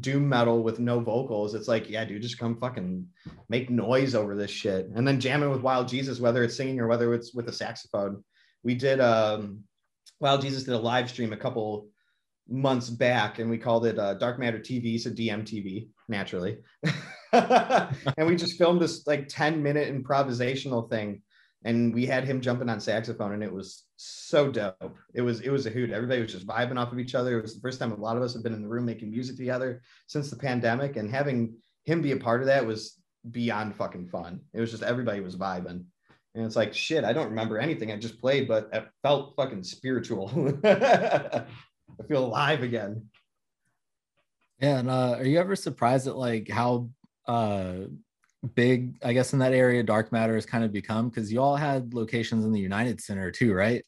[0.00, 1.54] doom metal with no vocals.
[1.54, 3.06] It's like, yeah, dude, just come fucking
[3.48, 4.88] make noise over this shit.
[4.94, 8.24] And then jamming with Wild Jesus, whether it's singing or whether it's with a saxophone.
[8.62, 9.60] We did um
[10.20, 11.88] Wild Jesus did a live stream a couple
[12.48, 16.58] months back and we called it uh, Dark Matter TV, so DMTV, naturally.
[17.32, 21.22] and we just filmed this like 10 minute improvisational thing
[21.64, 24.96] and we had him jumping on saxophone and it was so dope.
[25.14, 25.90] It was it was a hoot.
[25.90, 27.38] Everybody was just vibing off of each other.
[27.38, 29.10] It was the first time a lot of us have been in the room making
[29.10, 33.74] music together since the pandemic and having him be a part of that was beyond
[33.74, 34.40] fucking fun.
[34.52, 35.84] It was just everybody was vibing.
[36.34, 39.64] And it's like shit i don't remember anything i just played but it felt fucking
[39.64, 40.30] spiritual.
[40.64, 43.06] I feel alive again.
[44.60, 46.90] Yeah, and uh, are you ever surprised at like how
[47.26, 47.74] uh,
[48.54, 51.08] big, I guess, in that area dark matter has kind of become?
[51.08, 53.84] Because you all had locations in the United Center too, right?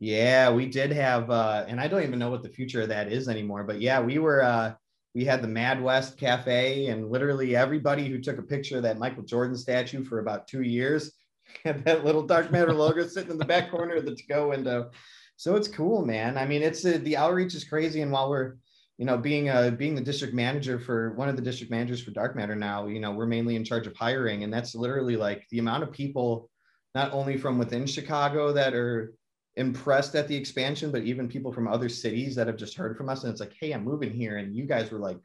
[0.00, 3.10] Yeah, we did have, uh, and I don't even know what the future of that
[3.10, 3.64] is anymore.
[3.64, 4.74] But yeah, we were, uh,
[5.14, 8.98] we had the Mad West Cafe, and literally everybody who took a picture of that
[8.98, 11.12] Michael Jordan statue for about two years
[11.64, 14.90] had that little Dark Matter logo sitting in the back corner of the to-go window.
[15.36, 16.36] So it's cool, man.
[16.36, 18.56] I mean, it's uh, the outreach is crazy, and while we're
[18.98, 22.10] you know, being a being the district manager for one of the district managers for
[22.10, 25.46] Dark Matter now, you know, we're mainly in charge of hiring, and that's literally like
[25.50, 26.50] the amount of people,
[26.96, 29.14] not only from within Chicago that are
[29.54, 33.08] impressed at the expansion, but even people from other cities that have just heard from
[33.08, 35.18] us, and it's like, hey, I'm moving here, and you guys were like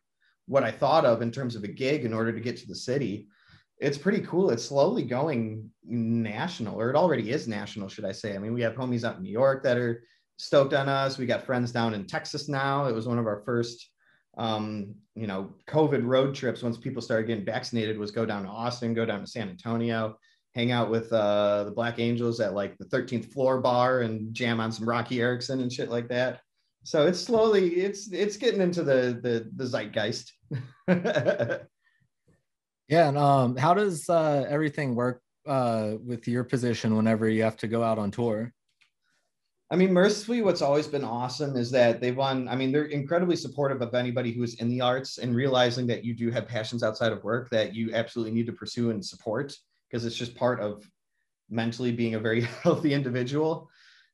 [0.46, 2.76] what I thought of in terms of a gig in order to get to the
[2.76, 3.28] city.
[3.80, 4.52] It's pretty cool.
[4.52, 8.36] It's slowly going national, or it already is national, should I say?
[8.36, 10.04] I mean, we have homies out in New York that are
[10.38, 11.18] stoked on us.
[11.18, 12.86] We got friends down in Texas now.
[12.86, 13.90] It was one of our first,
[14.38, 18.50] um, you know, COVID road trips once people started getting vaccinated was go down to
[18.50, 20.18] Austin, go down to San Antonio,
[20.56, 24.60] hang out with uh, the Black Angels at like the 13th floor bar and jam
[24.60, 26.42] on some Roky Erickson and shit like that.
[26.84, 30.34] So it's slowly, it's it's getting into the the, the zeitgeist.
[32.94, 37.58] Yeah, and um, how does uh, everything work uh, with your position whenever you have
[37.58, 38.54] to go out on tour?
[39.74, 42.48] I mean, mercifully, what's always been awesome is that they've won.
[42.48, 46.06] I mean, they're incredibly supportive of anybody who is in the arts and realizing that
[46.06, 49.58] you do have passions outside of work that you absolutely need to pursue and support
[49.90, 50.88] because it's just part of
[51.50, 53.68] mentally being a very healthy individual.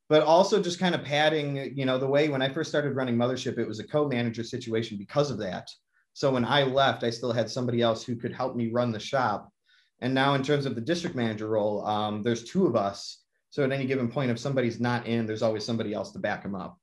[0.08, 3.18] But also just kind of padding, you know, the way when I first started running
[3.18, 5.70] Mothership, it was a co manager situation because of that.
[6.14, 9.00] So when I left, I still had somebody else who could help me run the
[9.00, 9.52] shop.
[10.00, 13.19] And now, in terms of the district manager role, um, there's two of us
[13.50, 16.44] so at any given point, if somebody's not in, there's always somebody else to back
[16.44, 16.78] them up.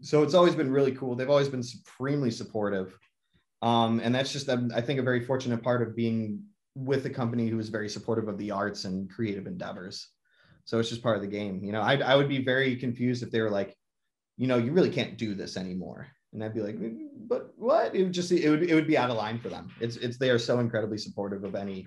[0.00, 1.14] So it's always been really cool.
[1.14, 2.98] They've always been supremely supportive.
[3.62, 6.42] Um, and that's just, um, I think, a very fortunate part of being
[6.74, 10.08] with a company who is very supportive of the arts and creative endeavors.
[10.66, 11.64] So it's just part of the game.
[11.64, 13.74] You know, I, I would be very confused if they were like,
[14.36, 16.08] you know, you really can't do this anymore.
[16.32, 16.76] And I'd be like,
[17.28, 17.94] but what?
[17.94, 19.70] It would just, it would, it would be out of line for them.
[19.80, 21.86] It's, it's, they are so incredibly supportive of anything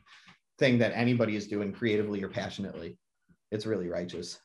[0.79, 2.97] that anybody is doing creatively or passionately
[3.51, 4.39] it's really righteous.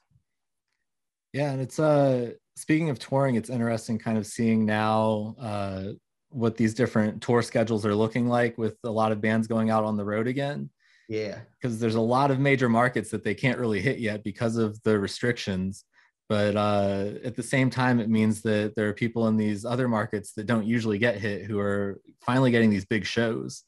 [1.33, 5.85] Yeah, and it's uh speaking of touring, it's interesting kind of seeing now uh
[6.31, 9.85] what these different tour schedules are looking like with a lot of bands going out
[9.85, 10.71] on the road again.
[11.09, 11.41] Yeah.
[11.61, 14.83] Because there's a lot of major markets that they can't really hit yet because of
[14.83, 15.85] the restrictions.
[16.29, 19.89] But uh, at the same time, it means that there are people in these other
[19.89, 23.65] markets that don't usually get hit who are finally getting these big shows.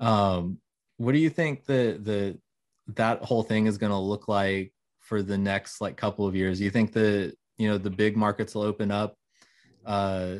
[0.00, 0.58] Um,
[0.96, 2.38] what do you think the the
[2.94, 4.72] that whole thing is going to look like
[5.06, 6.58] for the next like couple of years?
[6.58, 9.16] Do You think that you know the big markets will open up
[9.84, 10.36] uh,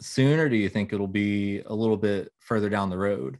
[0.00, 3.38] soon, or do you think it'll be a little bit further down the road?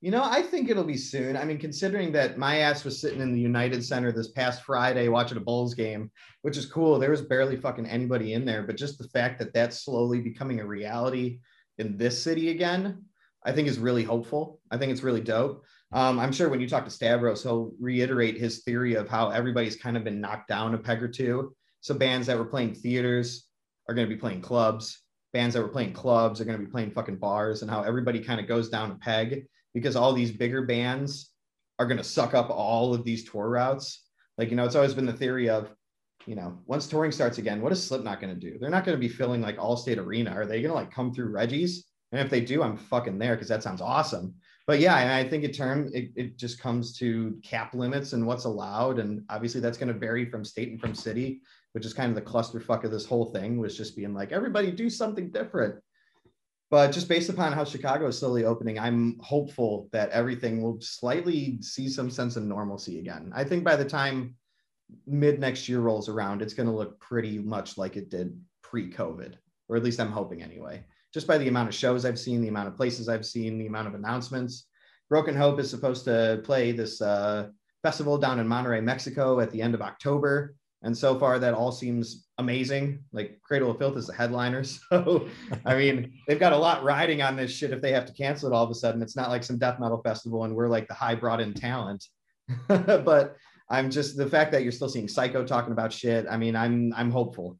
[0.00, 1.36] You know, I think it'll be soon.
[1.36, 5.08] I mean, considering that my ass was sitting in the United Center this past Friday
[5.08, 6.98] watching a Bulls game, which is cool.
[6.98, 10.60] There was barely fucking anybody in there, but just the fact that that's slowly becoming
[10.60, 11.40] a reality
[11.76, 13.04] in this city again,
[13.44, 14.60] I think is really hopeful.
[14.70, 15.64] I think it's really dope.
[15.92, 19.76] Um, I'm sure when you talk to Stavros, he'll reiterate his theory of how everybody's
[19.76, 21.54] kind of been knocked down a peg or two.
[21.80, 23.48] So bands that were playing theaters
[23.88, 25.02] are going to be playing clubs.
[25.32, 28.20] Bands that were playing clubs are going to be playing fucking bars, and how everybody
[28.20, 31.30] kind of goes down a peg because all these bigger bands
[31.78, 34.04] are going to suck up all of these tour routes.
[34.36, 35.70] Like, you know, it's always been the theory of,
[36.26, 38.58] you know, once touring starts again, what is Slipknot going to do?
[38.58, 40.32] They're not going to be filling like Allstate Arena.
[40.32, 41.86] Are they going to like come through Reggie's?
[42.12, 44.34] And if they do, I'm fucking there because that sounds awesome.
[44.70, 48.24] But yeah, and I think it term it, it just comes to cap limits and
[48.24, 49.00] what's allowed.
[49.00, 51.40] And obviously that's going to vary from state and from city,
[51.72, 54.70] which is kind of the clusterfuck of this whole thing was just being like, everybody
[54.70, 55.74] do something different.
[56.70, 61.60] But just based upon how Chicago is slowly opening, I'm hopeful that everything will slightly
[61.62, 63.32] see some sense of normalcy again.
[63.34, 64.36] I think by the time
[65.04, 68.88] mid next year rolls around, it's going to look pretty much like it did pre
[68.88, 69.34] COVID,
[69.68, 70.84] or at least I'm hoping anyway.
[71.12, 73.66] Just by the amount of shows I've seen, the amount of places I've seen, the
[73.66, 74.66] amount of announcements.
[75.08, 77.48] Broken Hope is supposed to play this uh,
[77.82, 80.54] festival down in Monterrey, Mexico at the end of October.
[80.82, 83.04] And so far, that all seems amazing.
[83.12, 84.62] Like Cradle of Filth is the headliner.
[84.90, 85.28] So,
[85.66, 88.50] I mean, they've got a lot riding on this shit if they have to cancel
[88.50, 89.02] it all of a sudden.
[89.02, 92.06] It's not like some death metal festival and we're like the high brought in talent.
[92.68, 93.36] but
[93.68, 96.26] I'm just the fact that you're still seeing Psycho talking about shit.
[96.28, 97.56] I mean, I'm I'm hopeful.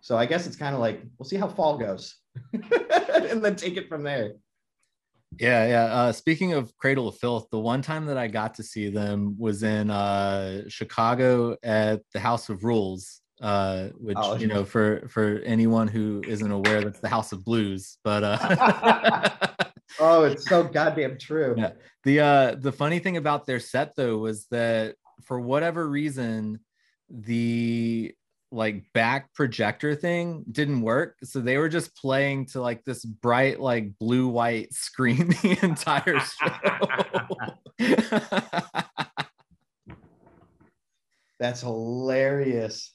[0.00, 2.16] So I guess it's kind of like we'll see how fall goes,
[2.52, 4.32] and then take it from there.
[5.38, 5.84] Yeah, yeah.
[5.84, 9.36] Uh, speaking of Cradle of Filth, the one time that I got to see them
[9.38, 14.36] was in uh, Chicago at the House of Rules, uh, which Oh.
[14.36, 17.98] you know, for for anyone who isn't aware, that's the House of Blues.
[18.02, 19.28] But uh,
[20.00, 21.54] Oh, it's so goddamn true.
[21.58, 21.72] Yeah.
[22.04, 26.60] the uh, the funny thing about their set though was that for whatever reason,
[27.10, 28.14] the
[28.50, 33.60] like back projector thing didn't work so they were just playing to like this bright
[33.60, 36.48] like blue white screen the entire show
[41.38, 42.94] That's hilarious.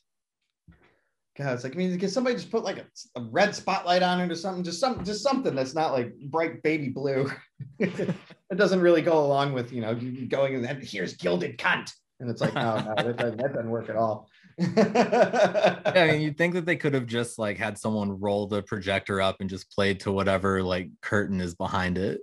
[1.37, 2.85] God, it's like I mean, can somebody just put like a,
[3.15, 4.63] a red spotlight on it or something?
[4.63, 7.31] Just some, just something that's not like bright baby blue.
[7.79, 8.15] it
[8.55, 9.95] doesn't really go along with you know
[10.27, 13.95] going and here's gilded cunt, and it's like no, no, that that doesn't work at
[13.95, 14.29] all.
[14.57, 18.61] Yeah, I mean, you'd think that they could have just like had someone roll the
[18.63, 22.21] projector up and just played to whatever like curtain is behind it.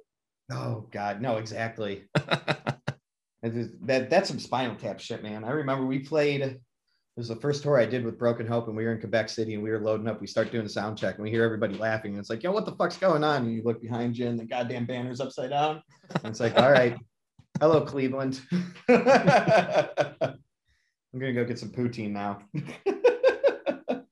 [0.52, 2.04] oh God, no, exactly.
[3.42, 5.44] That that's some Spinal Tap shit, man.
[5.44, 6.42] I remember we played.
[6.42, 6.60] It
[7.16, 9.54] was the first tour I did with Broken Hope, and we were in Quebec City,
[9.54, 10.20] and we were loading up.
[10.20, 12.52] We start doing a sound check, and we hear everybody laughing, and it's like, "Yo,
[12.52, 15.48] what the fuck's going on?" And you look behind you, and the goddamn banner's upside
[15.50, 15.82] down.
[16.16, 16.98] And it's like, "All right,
[17.60, 18.42] hello, Cleveland."
[21.12, 22.42] I'm gonna go get some poutine now.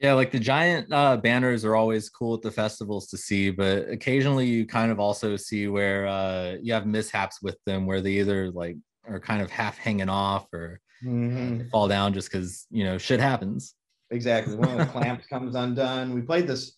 [0.00, 3.88] Yeah, like the giant uh, banners are always cool at the festivals to see, but
[3.88, 8.10] occasionally you kind of also see where uh, you have mishaps with them where they
[8.18, 8.76] either like
[9.08, 11.58] are kind of half hanging off or Mhm.
[11.58, 13.74] they fall down just because you know shit happens.
[14.10, 14.56] Exactly.
[14.56, 16.12] One of the clamps comes undone.
[16.12, 16.76] We played this.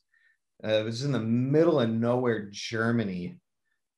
[0.62, 3.38] Uh, it was in the middle of nowhere, Germany,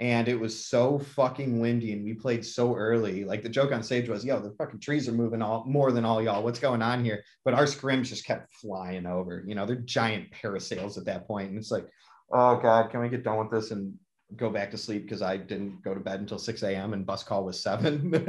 [0.00, 3.24] and it was so fucking windy, and we played so early.
[3.24, 6.04] Like the joke on stage was, "Yo, the fucking trees are moving all more than
[6.04, 6.42] all y'all.
[6.44, 9.42] What's going on here?" But our scrims just kept flying over.
[9.46, 11.86] You know, they're giant parasails at that point, and it's like,
[12.32, 13.94] "Oh God, can we get done with this and
[14.36, 16.92] go back to sleep?" Because I didn't go to bed until six a.m.
[16.92, 18.12] and bus call was seven.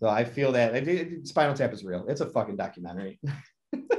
[0.00, 2.06] so I feel that it- it- Spinal Tap is real.
[2.08, 3.18] It's a fucking documentary.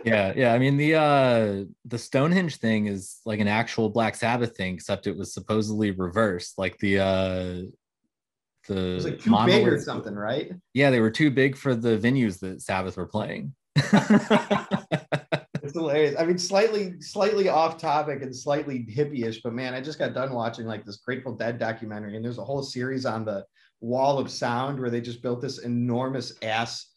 [0.08, 0.53] yeah, yeah.
[0.53, 5.08] I mean the uh the Stonehenge thing is like an actual Black Sabbath thing, except
[5.08, 6.58] it was supposedly reversed.
[6.58, 7.62] Like the uh
[8.68, 10.51] the It was like too big or something, right?
[10.74, 13.53] Yeah, they were too big for the venues that Sabbath were playing.
[15.68, 16.16] It's hilarious.
[16.18, 20.32] I mean, slightly, slightly off topic and slightly hippie-ish, but man, I just got done
[20.32, 23.45] watching like this Grateful Dead documentary, and there's a whole series on the
[23.82, 26.88] Wall of Sound where they just built this enormous ass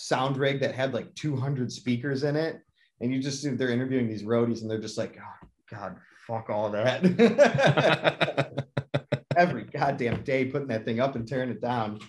[0.00, 2.60] sound rig that had like 200 speakers in it,
[3.00, 5.96] and you just see they're interviewing these roadies, and they're just like, oh, God,
[6.26, 8.64] fuck all that.
[9.36, 11.90] Every goddamn day putting that thing up and tearing it down.
[11.90, 12.00] And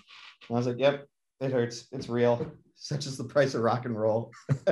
[0.50, 1.06] I was like, yep,
[1.40, 1.88] it hurts.
[1.92, 2.50] It's real.
[2.76, 4.32] Such is the price of rock and roll.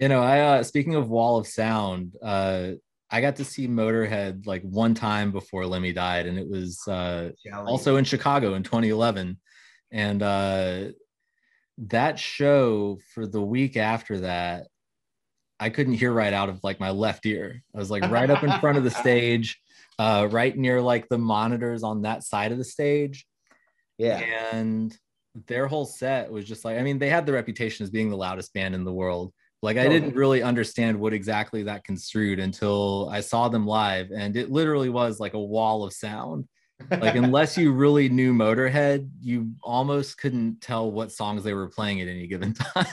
[0.00, 2.70] You know, I uh speaking of wall of sound, uh
[3.10, 7.30] I got to see Motorhead like one time before Lemmy died, and it was uh
[7.66, 9.36] also in Chicago in 2011.
[9.90, 10.84] And uh
[11.86, 14.66] that show for the week after that,
[15.60, 17.62] I couldn't hear right out of like my left ear.
[17.74, 19.60] I was like right up in front of the stage,
[19.98, 23.26] uh, right near like the monitors on that side of the stage.
[23.98, 24.20] yeah.
[24.52, 24.96] and
[25.46, 28.16] their whole set was just like i mean they had the reputation as being the
[28.16, 33.08] loudest band in the world like i didn't really understand what exactly that construed until
[33.12, 36.48] i saw them live and it literally was like a wall of sound
[36.90, 42.00] like unless you really knew motorhead you almost couldn't tell what songs they were playing
[42.00, 42.86] at any given time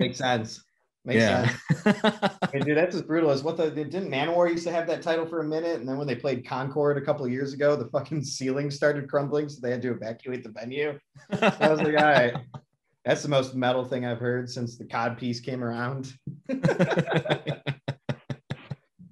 [0.00, 0.64] Makes sense.
[1.04, 2.38] Makes yeah sense.
[2.64, 5.40] Dude, that's as brutal as what the didn't Manowar used to have that title for
[5.40, 8.22] a minute, and then when they played Concord a couple of years ago, the fucking
[8.24, 10.98] ceiling started crumbling, so they had to evacuate the venue.
[11.30, 12.34] I was like, all right.
[13.04, 16.12] That's the most metal thing I've heard since the cod piece came around.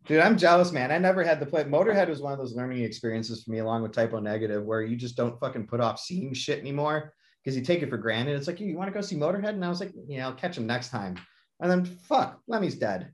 [0.07, 0.93] Dude, I'm jealous, man.
[0.93, 1.65] I never had the play.
[1.65, 4.83] Motorhead was one of those learning experiences for me, along with Type O Negative, where
[4.83, 8.37] you just don't fucking put off seeing shit anymore because you take it for granted.
[8.37, 9.51] It's like, you want to go see Motorhead?
[9.51, 11.17] And I was like, yeah, I'll catch him next time.
[11.61, 13.11] And then fuck, Lemmy's dead.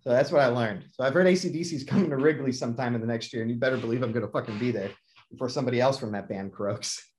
[0.00, 0.84] So that's what I learned.
[0.92, 3.78] So I've heard ACDC's coming to Wrigley sometime in the next year, and you better
[3.78, 4.90] believe I'm going to fucking be there
[5.30, 7.02] before somebody else from that band croaks.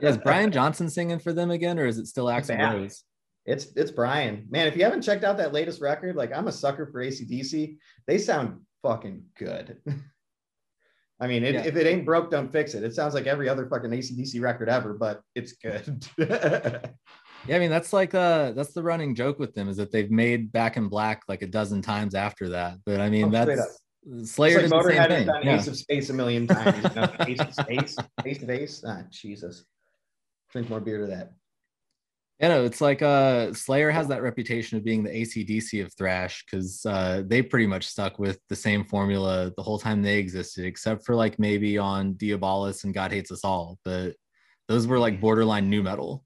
[0.00, 2.58] Yeah, is Brian Johnson singing for them again, or is it still Axl.
[2.58, 3.02] Rose?
[3.46, 4.46] It's it's Brian.
[4.50, 7.76] Man, if you haven't checked out that latest record, like I'm a sucker for ACDC.
[8.06, 9.78] They sound fucking good.
[11.20, 11.62] I mean, it, Yeah.
[11.64, 12.82] if it ain't broke, don't fix it.
[12.82, 16.04] It sounds like every other fucking ACDC record ever, but it's good.
[17.46, 20.10] Yeah, I mean that's like uh that's the running joke with them is that they've
[20.10, 22.78] made Back in Black like a dozen times after that.
[22.86, 25.26] But I mean Oh, that's it's Slayer like did the same Motorhead has thing.
[25.26, 25.56] done Yeah.
[25.56, 26.82] Ace of Space a million times.
[26.82, 27.12] You know?
[27.20, 28.82] Ace of Space, Ace of Ace.
[28.88, 29.66] Ah, Jesus.
[30.52, 31.32] Drink more beer to that.
[32.40, 36.44] You know, it's like uh Slayer has that reputation of being the ACDC of thrash
[36.44, 40.64] because uh they pretty much stuck with the same formula the whole time they existed,
[40.64, 43.78] except for like maybe on Diabolus and God Hates Us All.
[43.84, 44.14] But
[44.66, 46.24] those were like borderline nu metal.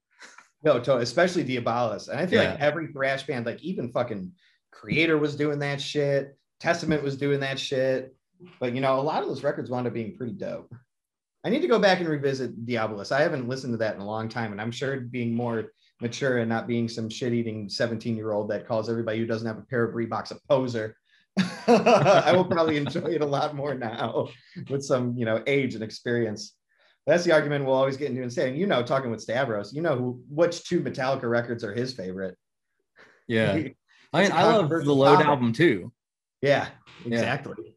[0.65, 2.09] No, to, especially Diabolus.
[2.09, 2.51] And I feel Yeah.
[2.53, 4.33] like every thrash band, like even fucking
[4.75, 6.37] Kreator was doing that shit.
[6.59, 8.15] Testament was doing that shit.
[8.61, 10.75] But you know, a lot of those records wound up being pretty dope.
[11.45, 13.13] I need to go back and revisit Diabolus.
[13.13, 16.39] I haven't listened to that in a long time, and I'm sure being more mature
[16.39, 19.95] and not being some shit-eating 17-year-old that calls everybody who doesn't have a pair of
[19.95, 20.97] Reeboks a poser.
[21.67, 24.29] I will probably enjoy it a lot more now
[24.69, 26.55] with some, you know, age and experience.
[27.07, 28.49] That's the argument we'll always get into and say.
[28.49, 31.95] And you know, talking with Stavros, you know who which two Metallica records are his
[31.95, 32.37] favorite.
[33.27, 33.53] Yeah.
[34.13, 35.93] I mean, I love the Load album too.
[36.43, 36.69] Yeah,
[37.05, 37.19] Yeah.
[37.19, 37.75] exactly.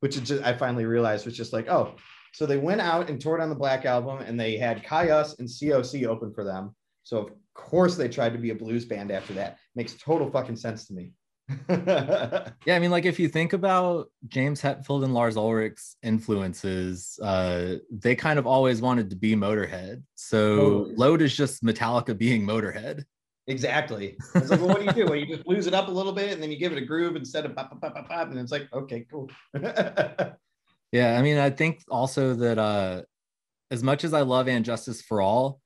[0.00, 1.94] Which is just, I finally realized was just like, oh,
[2.32, 5.48] so they went out and toured on the Black Album and they had Kyuss and
[5.48, 6.74] COC open for them.
[7.04, 9.58] So of course they tried to be a blues band after that.
[9.74, 11.12] Makes total fucking sense to me.
[11.68, 17.76] Yeah, I mean, like if you think about James Hetfield and Lars Ulrich's influences, uh,
[17.90, 20.02] they kind of always wanted to be Motorhead.
[20.14, 20.94] So Totally.
[20.96, 23.04] Load is just Metallica being Motorhead.
[23.48, 24.16] exactly.
[24.36, 25.04] It's like, well, what do you do?
[25.06, 26.86] Well, you just blues it up a little bit and then you give it a
[26.86, 29.28] groove instead of pop, pop, pop, pop, pop, and it's like, okay, cool.
[30.92, 33.02] Yeah, I mean, I think also that uh,
[33.70, 35.61] as much as I love And Justice for All,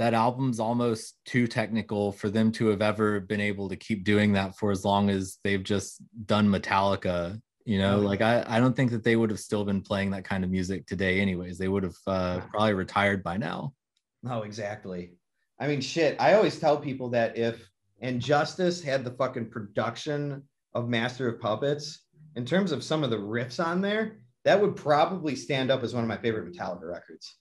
[0.00, 4.32] that album's almost too technical for them to have ever been able to keep doing
[4.32, 7.38] that for as long as they've just done Metallica.
[7.66, 10.24] You know, like I, I don't think that they would have still been playing that
[10.24, 11.58] kind of music today, anyways.
[11.58, 13.74] They would have uh, probably retired by now.
[14.22, 15.12] No, exactly.
[15.58, 16.16] I mean, shit.
[16.18, 20.42] I always tell people that if Injustice had the fucking production
[20.74, 24.76] of Master of Puppets, in terms of some of the riffs on there, that would
[24.76, 27.36] probably stand up as one of my favorite Metallica records.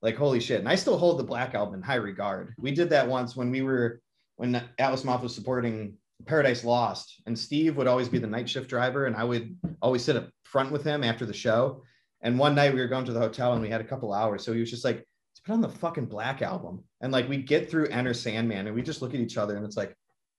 [0.00, 0.60] Like, holy shit.
[0.60, 2.54] And I still hold the Black Album in high regard.
[2.58, 4.00] We did that once when we were,
[4.36, 5.94] when Atlas Moth was supporting
[6.26, 10.04] Paradise Lost, and Steve would always be the night shift driver, and I would always
[10.04, 11.82] sit up front with him after the show.
[12.22, 14.44] And one night we were going to the hotel and we had a couple hours.
[14.44, 16.82] So he was just like, let's put on the fucking Black album.
[17.00, 19.64] And like we get through Enter Sandman and we just look at each other and
[19.64, 19.94] it's like,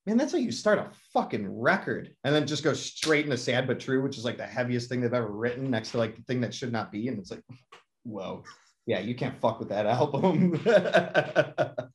[0.05, 2.13] man, that's how you start a fucking record.
[2.23, 5.01] And then just go straight into Sad But True, which is like the heaviest thing
[5.01, 7.07] they've ever written next to like the thing that should not be.
[7.07, 7.43] And it's like,
[8.03, 8.43] whoa.
[8.89, 10.59] Yeah, you can't fuck with that album.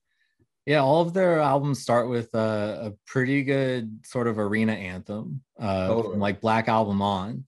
[0.67, 5.43] Yeah, all of their albums start with a, a pretty good sort of arena anthem,
[5.61, 7.45] uh, from like Black Album on,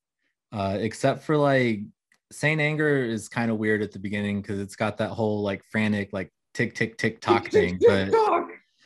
[0.52, 1.80] uh, except for like
[2.30, 5.64] Saint Anger is kind of weird at the beginning because it's got that whole like
[5.64, 7.78] frantic like tick tick tick tock thing.
[7.80, 8.10] But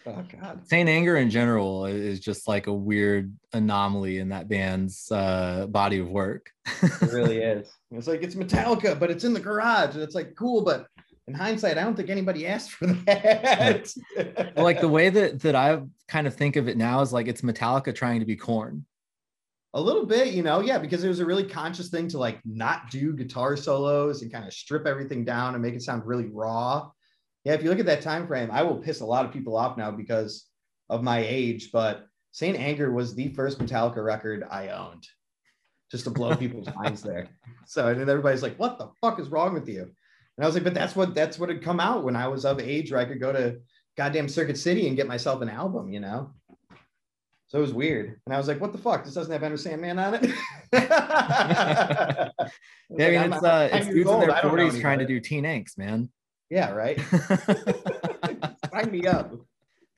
[0.06, 0.66] oh god.
[0.66, 5.98] Saint Anger in general is just like a weird anomaly in that band's uh, body
[5.98, 6.50] of work.
[6.82, 7.70] It really is.
[7.90, 9.94] It's like it's Metallica, but it's in the garage.
[9.94, 10.86] And it's like cool, but
[11.26, 13.92] in hindsight, I don't think anybody asked for that.
[14.56, 17.28] Well, like the way that that I kind of think of it now is like
[17.28, 18.84] it's Metallica trying to be Korn.
[19.74, 22.40] a little bit, you know, yeah, because it was a really conscious thing to like
[22.44, 26.26] not do guitar solos and kind of strip everything down and make it sound really
[26.26, 26.90] raw.
[27.44, 29.56] Yeah, if you look at that time frame, I will piss a lot of people
[29.56, 30.46] off now because
[30.88, 35.06] of my age, but Saint Anger was the first Metallica record I owned.
[35.90, 37.28] Just to blow people's minds there.
[37.66, 39.82] So and then everybody's like, what the fuck is wrong with you?
[39.82, 42.44] And I was like, but that's what that's what had come out when I was
[42.44, 43.58] of age where I could go to
[43.96, 46.32] goddamn Circuit City and get myself an album, you know?
[47.48, 48.20] So it was weird.
[48.26, 49.04] And I was like, what the fuck?
[49.04, 50.30] This doesn't have Enter Sandman on it.
[52.96, 55.78] Yeah, I mean, it's uh, it's dudes in their forties trying to do teen angst,
[55.78, 56.08] man.
[56.50, 57.00] Yeah, right.
[58.72, 59.32] Sign me up.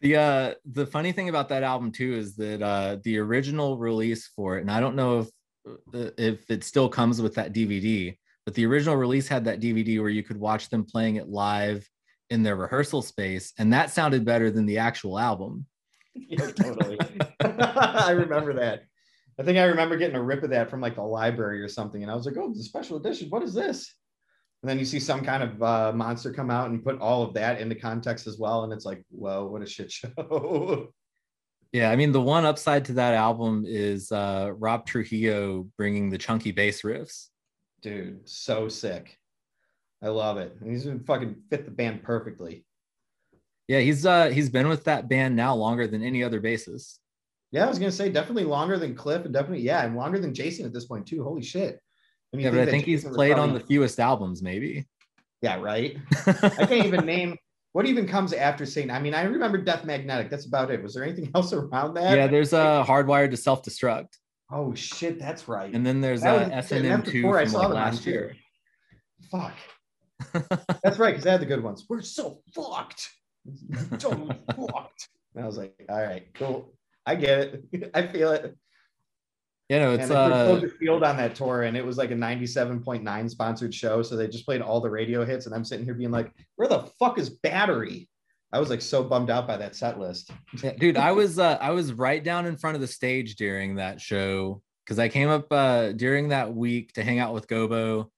[0.03, 4.29] the uh, the funny thing about that album too is that uh, the original release
[4.37, 5.29] for it, and I don't know if
[5.67, 9.99] uh, if it still comes with that DVD, but the original release had that DVD
[10.01, 11.89] where you could watch them playing it live
[12.29, 15.67] in their rehearsal space, and that sounded better than the actual album.
[16.15, 16.99] yeah, totally.
[17.41, 18.85] I remember that.
[19.39, 22.03] I think I remember getting a rip of that from like the library or something,
[22.03, 23.31] and I was like, "Oh, it's a special edition.
[23.31, 23.95] What is this?"
[24.63, 27.35] And then you see some kind of uh, monster come out and put all of
[27.35, 30.89] that into context as well, and it's like, "Whoa, what a shit show!"
[31.73, 36.19] Yeah, I mean the one upside to that album is uh, Rob Trujillo bringing the
[36.19, 37.29] chunky bass riffs.
[37.81, 39.19] Dude, so sick.
[40.03, 40.55] I love it.
[40.61, 42.67] And he's been fucking fit the band perfectly.
[43.69, 46.99] Yeah, he's uh he's been with that band now longer than any other bassist.
[47.53, 50.35] Yeah, I was gonna say definitely longer than Cliff, and definitely yeah, and longer than
[50.35, 51.25] Jason at this point too.
[51.25, 51.81] Holy shit!
[52.33, 54.87] Yeah, but I think he's played on the fewest albums, maybe.
[55.43, 55.97] Yeah, right.
[56.27, 57.37] I can't even name
[57.73, 58.91] what even comes after Satan.
[58.91, 60.31] I mean, I remember Death Magnetic.
[60.31, 60.83] That's about it.
[60.83, 62.17] Was there anything else around that?
[62.17, 64.09] yeah, there's a hardwired to self destruct,
[64.51, 65.75] Oh shit, that's right.
[65.75, 67.69] and then there's uh, was- S and and M that's two before I saw like
[67.69, 68.37] them last year.
[69.31, 69.55] Fuck.
[70.85, 71.85] That's right, because they had the good ones.
[71.89, 73.09] We're so fucked.
[73.99, 75.09] totally fucked.
[75.35, 76.75] And I was like, all right, cool.
[77.07, 77.39] I get
[77.73, 77.91] it.
[77.95, 78.57] I feel it.
[79.69, 82.11] You know, And it's put uh Soldier Field on that tour, and it was like
[82.11, 84.03] a 97.9 sponsored show.
[84.03, 86.69] So they just played all the radio hits, and I'm sitting here being like, where
[86.69, 88.09] the fuck is battery?
[88.53, 90.31] I was like so bummed out by that set list.
[90.63, 93.77] Yeah, dude, I was uh, I was right down in front of the stage during
[93.77, 98.11] that show because I came up uh, during that week to hang out with Gobo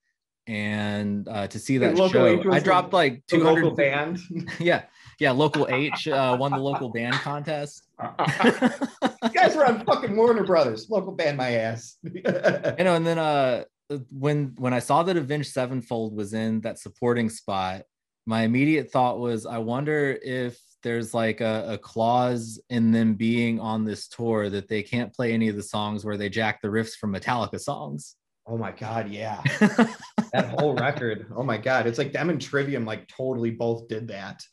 [0.47, 2.51] and uh, to see that show.
[2.51, 4.19] I dropped like The two band.
[4.59, 4.83] Yeah,
[5.19, 5.31] yeah.
[5.31, 7.87] Local H uh, won the local band contest.
[8.01, 10.89] you guys were on fucking Warner Brothers.
[10.89, 11.97] Local band, my ass.
[12.03, 13.63] you know, and then uh,
[14.11, 17.83] when when I saw that Avenged Sevenfold was in that supporting spot,
[18.25, 23.59] my immediate thought was, I wonder if there's like a, a clause in them being
[23.59, 26.67] on this tour that they can't play any of the songs where they jack the
[26.67, 28.15] riffs from Metallica songs.
[28.47, 29.41] oh my god, yeah.
[29.59, 31.27] that whole record.
[31.35, 34.43] Oh my god, it's like them and Trivium like totally both did that.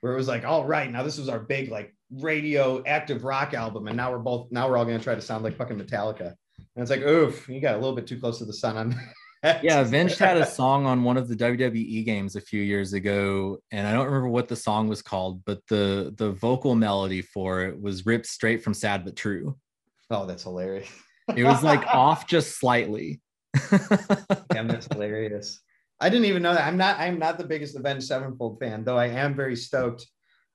[0.00, 3.54] Where it was like, all right, now this was our big like radio active rock
[3.54, 6.34] album, and now we're both now we're all gonna try to sound like fucking Metallica.
[6.76, 9.00] And it's like, oof, you got a little bit too close to the sun on
[9.42, 9.64] that.
[9.64, 13.58] yeah, Avenged had a song on one of the WWE games a few years ago,
[13.70, 17.62] and I don't remember what the song was called, but the the vocal melody for
[17.62, 19.56] it was ripped straight from Sad but True.
[20.10, 20.88] Oh, that's hilarious.
[21.34, 23.20] It was like off just slightly.
[24.50, 25.60] Damn, that's hilarious.
[26.00, 26.66] I didn't even know that.
[26.66, 26.98] I'm not.
[26.98, 28.98] I'm not the biggest Avenged Sevenfold fan, though.
[28.98, 30.06] I am very stoked.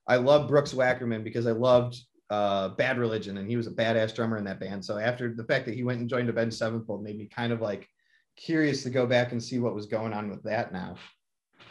[0.06, 4.14] I love Brooks Wackerman because I loved uh, Bad Religion, and he was a badass
[4.14, 4.84] drummer in that band.
[4.84, 7.60] So after the fact that he went and joined Avenged Sevenfold, made me kind of
[7.60, 7.88] like
[8.36, 10.96] curious to go back and see what was going on with that now,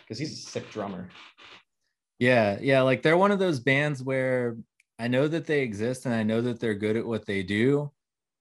[0.03, 1.09] because he's a sick drummer.
[2.19, 4.57] Yeah, yeah, like they're one of those bands where
[4.99, 7.91] I know that they exist and I know that they're good at what they do,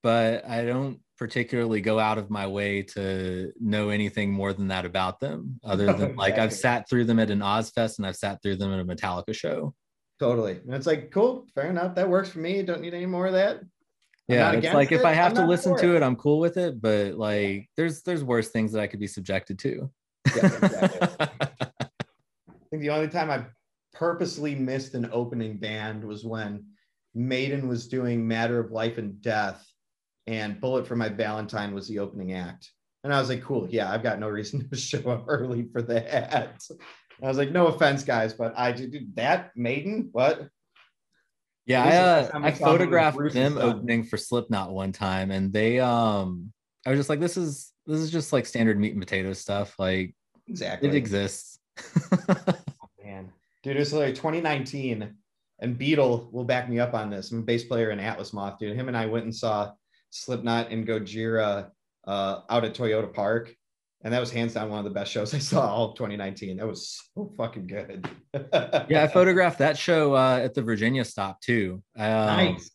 [0.03, 4.85] but I don't particularly go out of my way to know anything more than that
[4.85, 8.41] about them, other than like I've sat through them at an Ozzfest and I've sat
[8.41, 9.75] through them at a Metallica show.
[10.19, 11.93] Totally, and it's like cool, fair enough.
[11.93, 12.63] That works for me.
[12.63, 13.57] Don't need any more of that.
[13.57, 13.67] I'm
[14.29, 15.97] Yeah, it's like if I have I'm to listen to it.
[15.97, 19.05] it, I'm cool with it, but like there's there's worse things that I could be
[19.05, 19.91] subjected to.
[20.35, 21.17] Yeah, exactly.
[21.19, 23.45] I think the only time I
[23.93, 26.65] purposely missed an opening band was when
[27.13, 29.70] Maiden was doing Matter of Life and Death,
[30.27, 32.71] and Bullet for My Valentine was the opening act.
[33.03, 35.81] And I was like, cool, yeah, I've got no reason to show up early for
[35.83, 36.61] that.
[37.23, 40.09] I was like, no offense, guys, but I did that Maiden.
[40.11, 40.49] What?
[41.65, 45.29] Yeah, I, uh, I I saw them with photographed them opening for Slipknot one time,
[45.29, 46.51] and they um,
[46.85, 49.75] I was just like, this is this is just like standard meat and potato stuff.
[49.77, 50.15] Like
[50.47, 50.89] Exactly.
[50.89, 51.59] it exists.
[53.03, 53.31] Man,
[53.63, 55.15] dude, it was like 2019,
[55.59, 57.31] and Beetle will back me up on this.
[57.31, 58.75] I'm a bass player in Atlas Moth, dude.
[58.75, 59.71] Him and I went and saw
[60.11, 61.71] Slipknot and Gojira
[62.05, 63.55] uh, out at Toyota Park,
[64.03, 66.57] and that was hands down one of the best shows I saw all of 2019.
[66.57, 68.07] That was so fucking good.
[68.33, 71.81] yeah, I photographed that show uh, at the Virginia stop too.
[71.97, 72.71] Um, nice.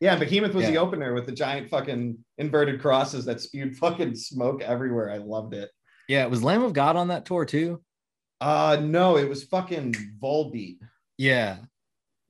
[0.00, 4.62] Yeah, Behemoth was the opener with the giant fucking inverted crosses that spewed fucking smoke
[4.62, 5.10] everywhere.
[5.10, 5.70] I loved it.
[6.08, 7.82] Yeah, it was Lamb of God on that tour too.
[8.40, 10.78] Uh no, it was fucking Volbeat.
[11.18, 11.58] Yeah,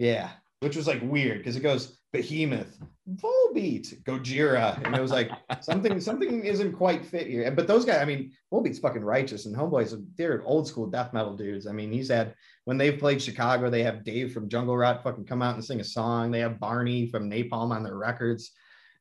[0.01, 2.77] Yeah, which was like weird because it goes Behemoth,
[3.17, 5.31] Volbeat, Gojira, and it was like
[5.61, 7.51] something something isn't quite fit here.
[7.51, 11.37] But those guys, I mean, Volbeat's fucking righteous, and Homeboys, they're old school death metal
[11.37, 11.67] dudes.
[11.67, 12.35] I mean, he's had
[12.65, 15.81] when they've played Chicago, they have Dave from Jungle Rot fucking come out and sing
[15.81, 16.31] a song.
[16.31, 18.53] They have Barney from Napalm on their records.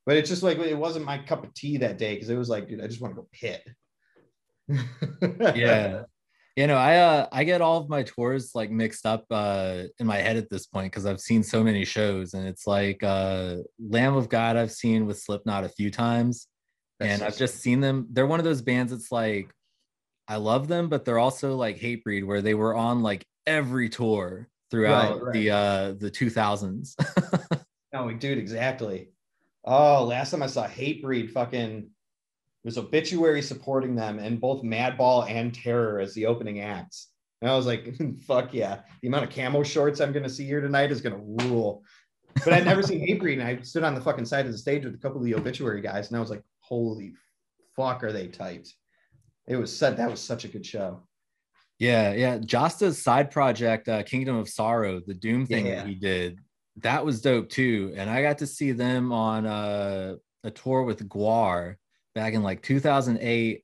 [0.05, 2.49] But it's just like it wasn't my cup of tea that day because it was
[2.49, 3.67] like, dude, I just want to go pit.
[5.55, 6.03] yeah.
[6.59, 10.05] You know, I uh I get all of my tours like mixed up uh in
[10.05, 13.59] my head at this point because I've seen so many shows and it's like uh
[13.79, 16.47] Lamb of God I've seen with Slipknot a few times
[16.99, 18.07] That's and so I've just seen them.
[18.11, 18.91] They're one of those bands.
[18.91, 19.49] It's like
[20.27, 24.49] I love them, but they're also like Hatebreed, where they were on like every tour
[24.69, 25.33] throughout right.
[25.33, 26.95] the uh the 2000s.
[27.91, 29.09] No, dude, exactly.
[29.63, 31.89] Oh, last time I saw Hatebreed, fucking
[32.63, 37.07] was obituary supporting them and both Madball and Terror as the opening acts.
[37.41, 37.95] And I was like,
[38.27, 38.81] fuck yeah.
[39.01, 41.83] The amount of camo shorts I'm gonna see here tonight is gonna rule.
[42.43, 44.85] But I'd never seen Hatebreed, and I stood on the fucking side of the stage
[44.85, 47.13] with a couple of the obituary guys, and I was like, holy
[47.75, 48.69] fuck, are they tight?
[49.47, 51.01] It was said that was such a good show.
[51.79, 52.37] Yeah, yeah.
[52.37, 55.75] Jasta's side project, uh, Kingdom of Sorrow, the Doom thing Yeah.
[55.77, 56.39] that he did,
[56.77, 57.93] that was dope too.
[57.95, 61.75] And I got to see them on uh, a tour with Gwar
[62.19, 63.63] back in like 2008,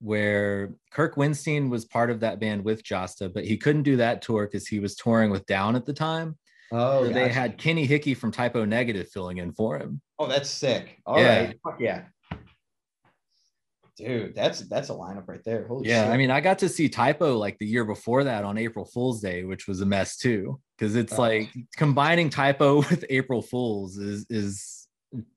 [0.00, 4.22] where Kirk Windstein was part of that band with Jasta, but he couldn't do that
[4.22, 6.38] tour because he was touring with Down at the time.
[6.70, 10.00] Oh, So they had Kenny Hickey from Type O Negative filling in for him.
[10.16, 11.00] Oh, that's sick.
[11.06, 11.52] All right, Yeah.
[11.64, 12.02] Fuck yeah.
[13.96, 15.66] Dude, that's that's a lineup right there.
[15.66, 16.12] Holy Yeah, shit.
[16.12, 18.84] I mean, I got to see Type O like the year before that on April
[18.84, 21.22] Fool's Day, which was a mess too, because it's Oh.
[21.22, 24.86] like combining Type O with April Fools is is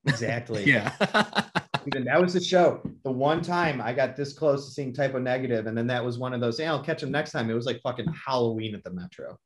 [0.06, 0.64] exactly.
[0.72, 0.92] yeah,
[1.86, 2.82] That was the show.
[3.04, 6.04] The one time I got this close to seeing Type O Negative, and then that
[6.04, 6.60] was one of those.
[6.60, 7.50] Yeah, I'll catch him next time.
[7.50, 9.38] It was like fucking Halloween at the Metro,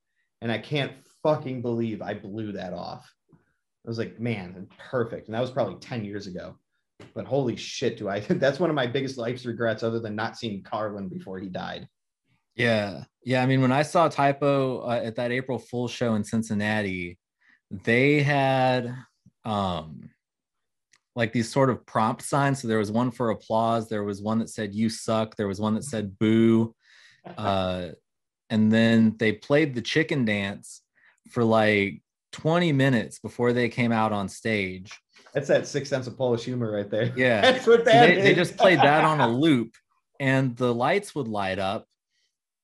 [0.42, 0.92] and I can't
[1.24, 3.10] fucking believe I blew that off.
[3.32, 5.28] I was like, man, perfect.
[5.28, 6.58] And that was probably ten years ago.
[7.14, 8.20] But holy shit, do I?
[8.30, 11.88] That's one of my biggest life's regrets, other than not seeing Carlin before he died.
[12.56, 13.44] yeah, yeah.
[13.44, 17.18] I mean, when I saw Type O uh, at that April Fool's show in Cincinnati,
[17.72, 18.94] they had
[19.46, 20.10] um
[21.16, 22.62] like these sort of prompt signs.
[22.62, 25.60] So there was one for applause, there was one that said "You suck," there was
[25.60, 26.76] one that said "Boo."
[27.38, 27.88] uh,
[28.50, 30.82] and then they played the chicken dance
[31.32, 32.02] for like
[32.34, 34.92] 20 minutes before they came out on stage.
[35.34, 37.12] That's that sixth sense of Polish humor right there.
[37.18, 37.42] Yeah.
[37.52, 38.36] That's what So that they, they is.
[38.38, 39.74] just played that on a loop
[40.20, 41.88] and the lights would light up.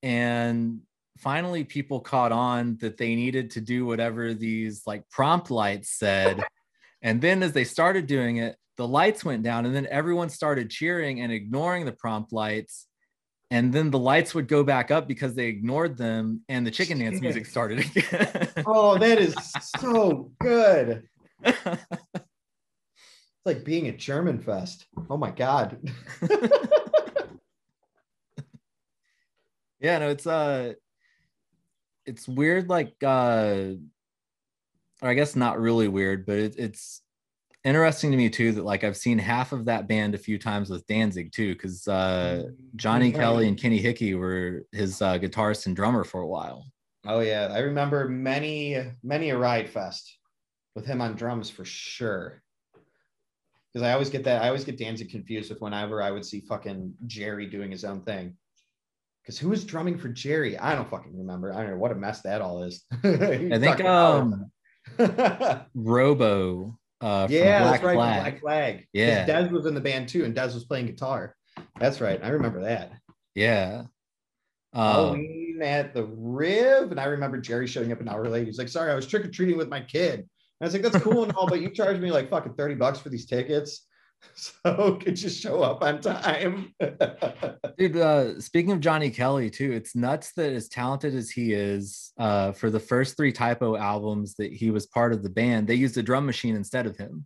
[0.04, 0.82] And
[1.18, 6.43] finally, people caught on that they needed to do whatever these like prompt lights said.
[7.02, 10.70] And then as they started doing it, the lights went down and then everyone started
[10.70, 12.88] cheering and ignoring the prompt lights.
[13.49, 16.99] And then the lights would go back up because they ignored them and the chicken
[16.99, 18.47] dance music started again.
[18.66, 19.36] Oh, that is
[19.78, 21.04] so good.
[23.43, 24.86] It's like being at German Fest.
[25.10, 25.80] Oh my god.
[29.80, 30.74] yeah no it's uh
[32.06, 33.70] it's weird like uh
[35.02, 37.02] or i guess not really weird but it, it's
[37.64, 40.70] interesting to me too that like i've seen half of that band a few times
[40.70, 42.43] with danzig too because uh
[42.76, 43.20] johnny Right.
[43.20, 46.66] kelly and kenny hickey were his uh guitarist and drummer for a while
[47.04, 50.20] Oh yeah, I remember many many a Riot Fest
[50.76, 52.43] with him on drums for sure.
[53.74, 56.41] Because I always get that I always get Danzig confused with whenever I would see
[56.41, 58.38] fucking Jerry doing his own thing.
[59.24, 60.60] Because who was drumming for Jerry?
[60.60, 61.52] I don't fucking remember.
[61.52, 62.86] I don't know what a mess that all is.
[63.04, 64.52] i think um
[65.76, 67.96] robo uh from yeah, black that's right.
[67.96, 68.88] flag Black Flag.
[68.94, 69.26] Yeah.
[69.26, 71.36] Dez was in the band too, and Dez was playing guitar.
[71.80, 72.20] That's right.
[72.24, 72.94] I remember that.
[73.36, 73.84] yeah
[74.74, 78.46] um, Halloween at the Riv, and I remember Jerry showing up an hour late.
[78.48, 80.28] He's like, "Sorry, I was trick or treating with my kid." And
[80.62, 83.00] I was like, "That's cool and all, but you charged me like fucking thirty bucks
[83.00, 83.86] for these tickets,
[84.34, 86.74] so could you show up on time?"
[87.78, 92.14] Dude, uh, speaking of Johnny Kelly too, it's nuts that as talented as he is,
[92.18, 95.68] uh, for the first three Type O albums that he was part of the band,
[95.68, 97.26] they used a drum machine instead of him.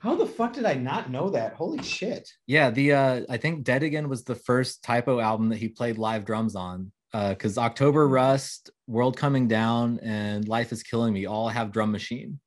[0.00, 1.54] How the fuck did I not know that?
[1.54, 2.30] Holy shit!
[2.46, 5.68] Yeah, the uh, I think Dead Again was the first Type O album that he
[5.68, 6.92] played live drums on.
[7.10, 12.38] Because October Rust, World Coming Down, and Life Is Killing Me all have drum machine.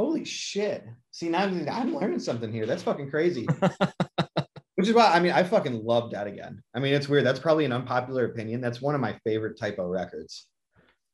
[0.00, 0.82] Holy shit!
[1.10, 2.64] See now I'm learning something here.
[2.64, 3.46] That's fucking crazy.
[4.76, 6.62] Which is why I mean I fucking love that again.
[6.74, 7.26] I mean it's weird.
[7.26, 8.62] That's probably an unpopular opinion.
[8.62, 10.46] That's one of my favorite Type O records.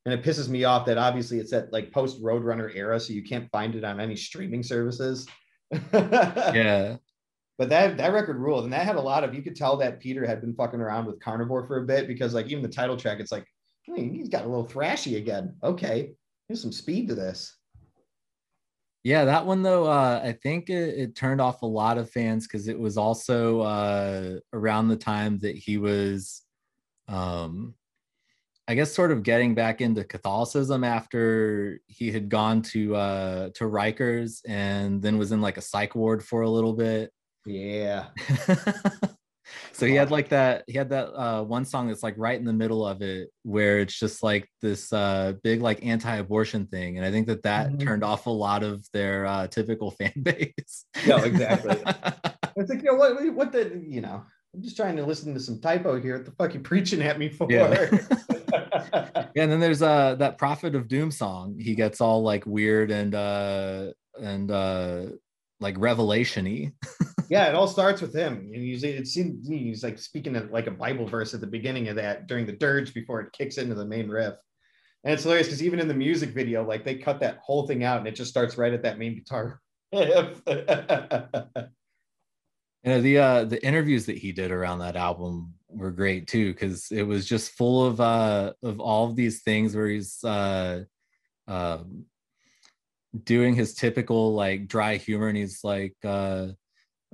[0.04, 3.24] And it pisses me off that obviously it's that like post Roadrunner era, so you
[3.24, 5.26] can't find it on any streaming services.
[5.92, 6.98] Yeah,
[7.58, 9.34] But that that record ruled, and that had a lot of.
[9.34, 12.34] You could tell that Peter had been fucking around with Carnivore for a bit because,
[12.34, 13.46] like, even the title track, it's like
[13.82, 15.56] "Hey, he's got a little thrashy again.
[15.64, 16.12] Okay,
[16.48, 17.55] there's some speed to this.
[19.06, 19.24] Yeah.
[19.24, 22.66] That one though, uh, I think it, it turned off a lot of fans because
[22.66, 26.42] it was also uh, around the time that he was
[27.06, 27.74] um
[28.66, 33.64] I guess sort of getting back into Catholicism after he had gone to uh to
[33.64, 37.12] Rikers and then was in like a psych ward for a little bit.
[37.44, 38.06] Yeah,
[39.72, 42.44] so he had like that he had that uh one song that's like right in
[42.44, 47.06] the middle of it where it's just like this uh big like anti-abortion thing and
[47.06, 47.80] I think that that Mhm.
[47.80, 50.84] turned off a lot of their uh typical fan base.
[51.06, 51.76] No, exactly.
[52.56, 54.22] it's like, you know, what, what the, you know,
[54.54, 56.16] I'm just trying to listen to some Type O here.
[56.16, 57.46] What the fuck you preaching at me for?
[57.50, 57.90] Yeah.
[59.34, 61.56] Yeah, and then there's uh that Prophet of Doom song.
[61.58, 65.06] He gets all like weird and uh and uh
[65.60, 66.72] like revelation-y.
[67.28, 68.50] yeah, it all starts with him.
[68.52, 71.96] And it seems he's like speaking of like a Bible verse at the beginning of
[71.96, 74.34] that during the dirge before it kicks into the main riff.
[75.04, 77.84] And it's hilarious because even in the music video, like they cut that whole thing
[77.84, 79.60] out and it just starts right at that main guitar.
[79.92, 80.42] riff.
[82.86, 86.52] You know, the uh the interviews that he did around that album were great too,
[86.52, 90.84] because it was just full of uh of all of these things where he's uh
[91.48, 92.04] um
[93.24, 96.48] doing his typical like dry humor and he's like uh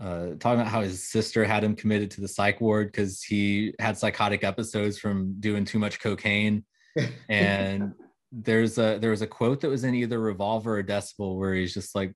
[0.01, 3.75] uh talking about how his sister had him committed to the psych ward because he
[3.79, 6.65] had psychotic episodes from doing too much cocaine.
[7.29, 7.95] And
[8.31, 11.75] there's a there was a quote that was in either revolver or decibel where he's
[11.75, 12.15] just like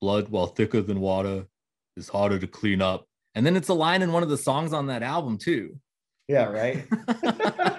[0.00, 1.46] blood while thicker than water
[1.96, 3.06] is harder to clean up.
[3.34, 5.78] And then it's a line in one of the songs on that album too.
[6.28, 6.86] Yeah, right.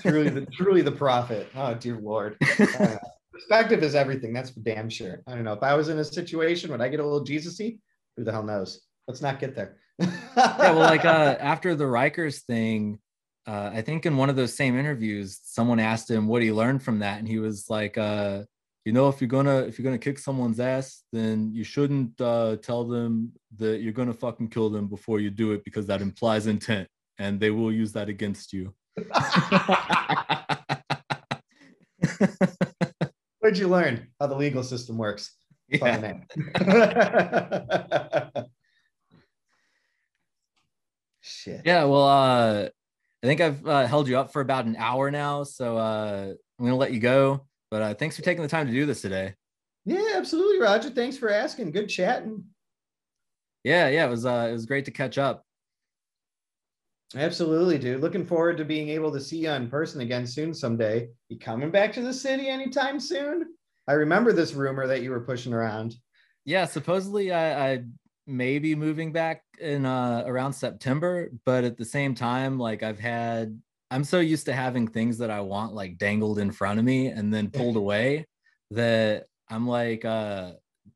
[0.00, 1.48] truly the truly the prophet.
[1.54, 2.36] Oh dear lord.
[2.58, 2.96] Uh,
[3.32, 4.32] perspective is everything.
[4.32, 5.22] That's for damn sure.
[5.26, 5.54] I don't know.
[5.54, 7.76] If I was in a situation, would I get a little Jesus-y?
[8.16, 8.80] Who the hell knows?
[9.08, 9.78] Let's not get there.
[9.98, 12.98] yeah well like uh after the rikers thing
[13.46, 16.82] uh i think in one of those same interviews someone asked him what he learned
[16.82, 18.42] from that and he was like uh
[18.86, 22.56] you know if you're gonna if you're gonna kick someone's ass then you shouldn't uh
[22.62, 26.46] tell them that you're gonna fucking kill them before you do it because that implies
[26.46, 28.74] intent and they will use that against you
[33.38, 35.34] Where'd you learn how the legal system works?
[35.68, 36.12] yeah.
[41.20, 41.62] Shit.
[41.64, 42.68] Yeah, well, uh,
[43.22, 46.64] I think I've uh, held you up for about an hour now, so uh, I'm
[46.64, 47.46] gonna let you go.
[47.70, 49.34] But uh, thanks for taking the time to do this today.
[49.84, 50.90] Yeah, absolutely, Roger.
[50.90, 51.70] Thanks for asking.
[51.70, 52.44] Good chatting.
[53.64, 55.46] Yeah, yeah, it was uh, it was great to catch up.
[57.14, 58.00] Absolutely, dude.
[58.00, 61.08] Looking forward to being able to see you in person again soon someday.
[61.28, 63.54] You coming back to the city anytime soon?
[63.86, 65.94] I remember this rumor that you were pushing around.
[66.44, 67.84] Yeah, supposedly I, I
[68.26, 73.00] may be moving back in uh, around September, but at the same time, like I've
[73.00, 73.60] had,
[73.90, 77.08] I'm so used to having things that I want like dangled in front of me
[77.08, 78.26] and then pulled away
[78.70, 80.52] that I'm like uh,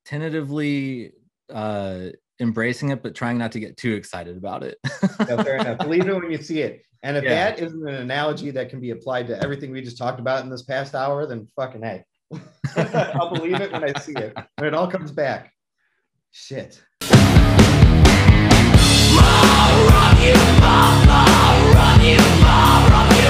[0.06, 1.12] tentatively
[1.52, 2.06] uh,
[2.40, 4.78] embracing it, but trying not to get too excited about it.
[5.20, 5.78] Yeah, fair enough.
[5.78, 6.82] Believe it when you see it.
[7.02, 7.50] And if Yeah.
[7.50, 10.50] that isn't an analogy that can be applied to everything we just talked about in
[10.50, 12.04] this past hour, then fucking hey.
[12.76, 14.34] I'll believe it when I see it.
[14.56, 15.52] When it all comes back.
[16.32, 16.82] Shit.
[19.16, 21.24] Run you, mama,
[21.74, 23.28] run you, mama, run you,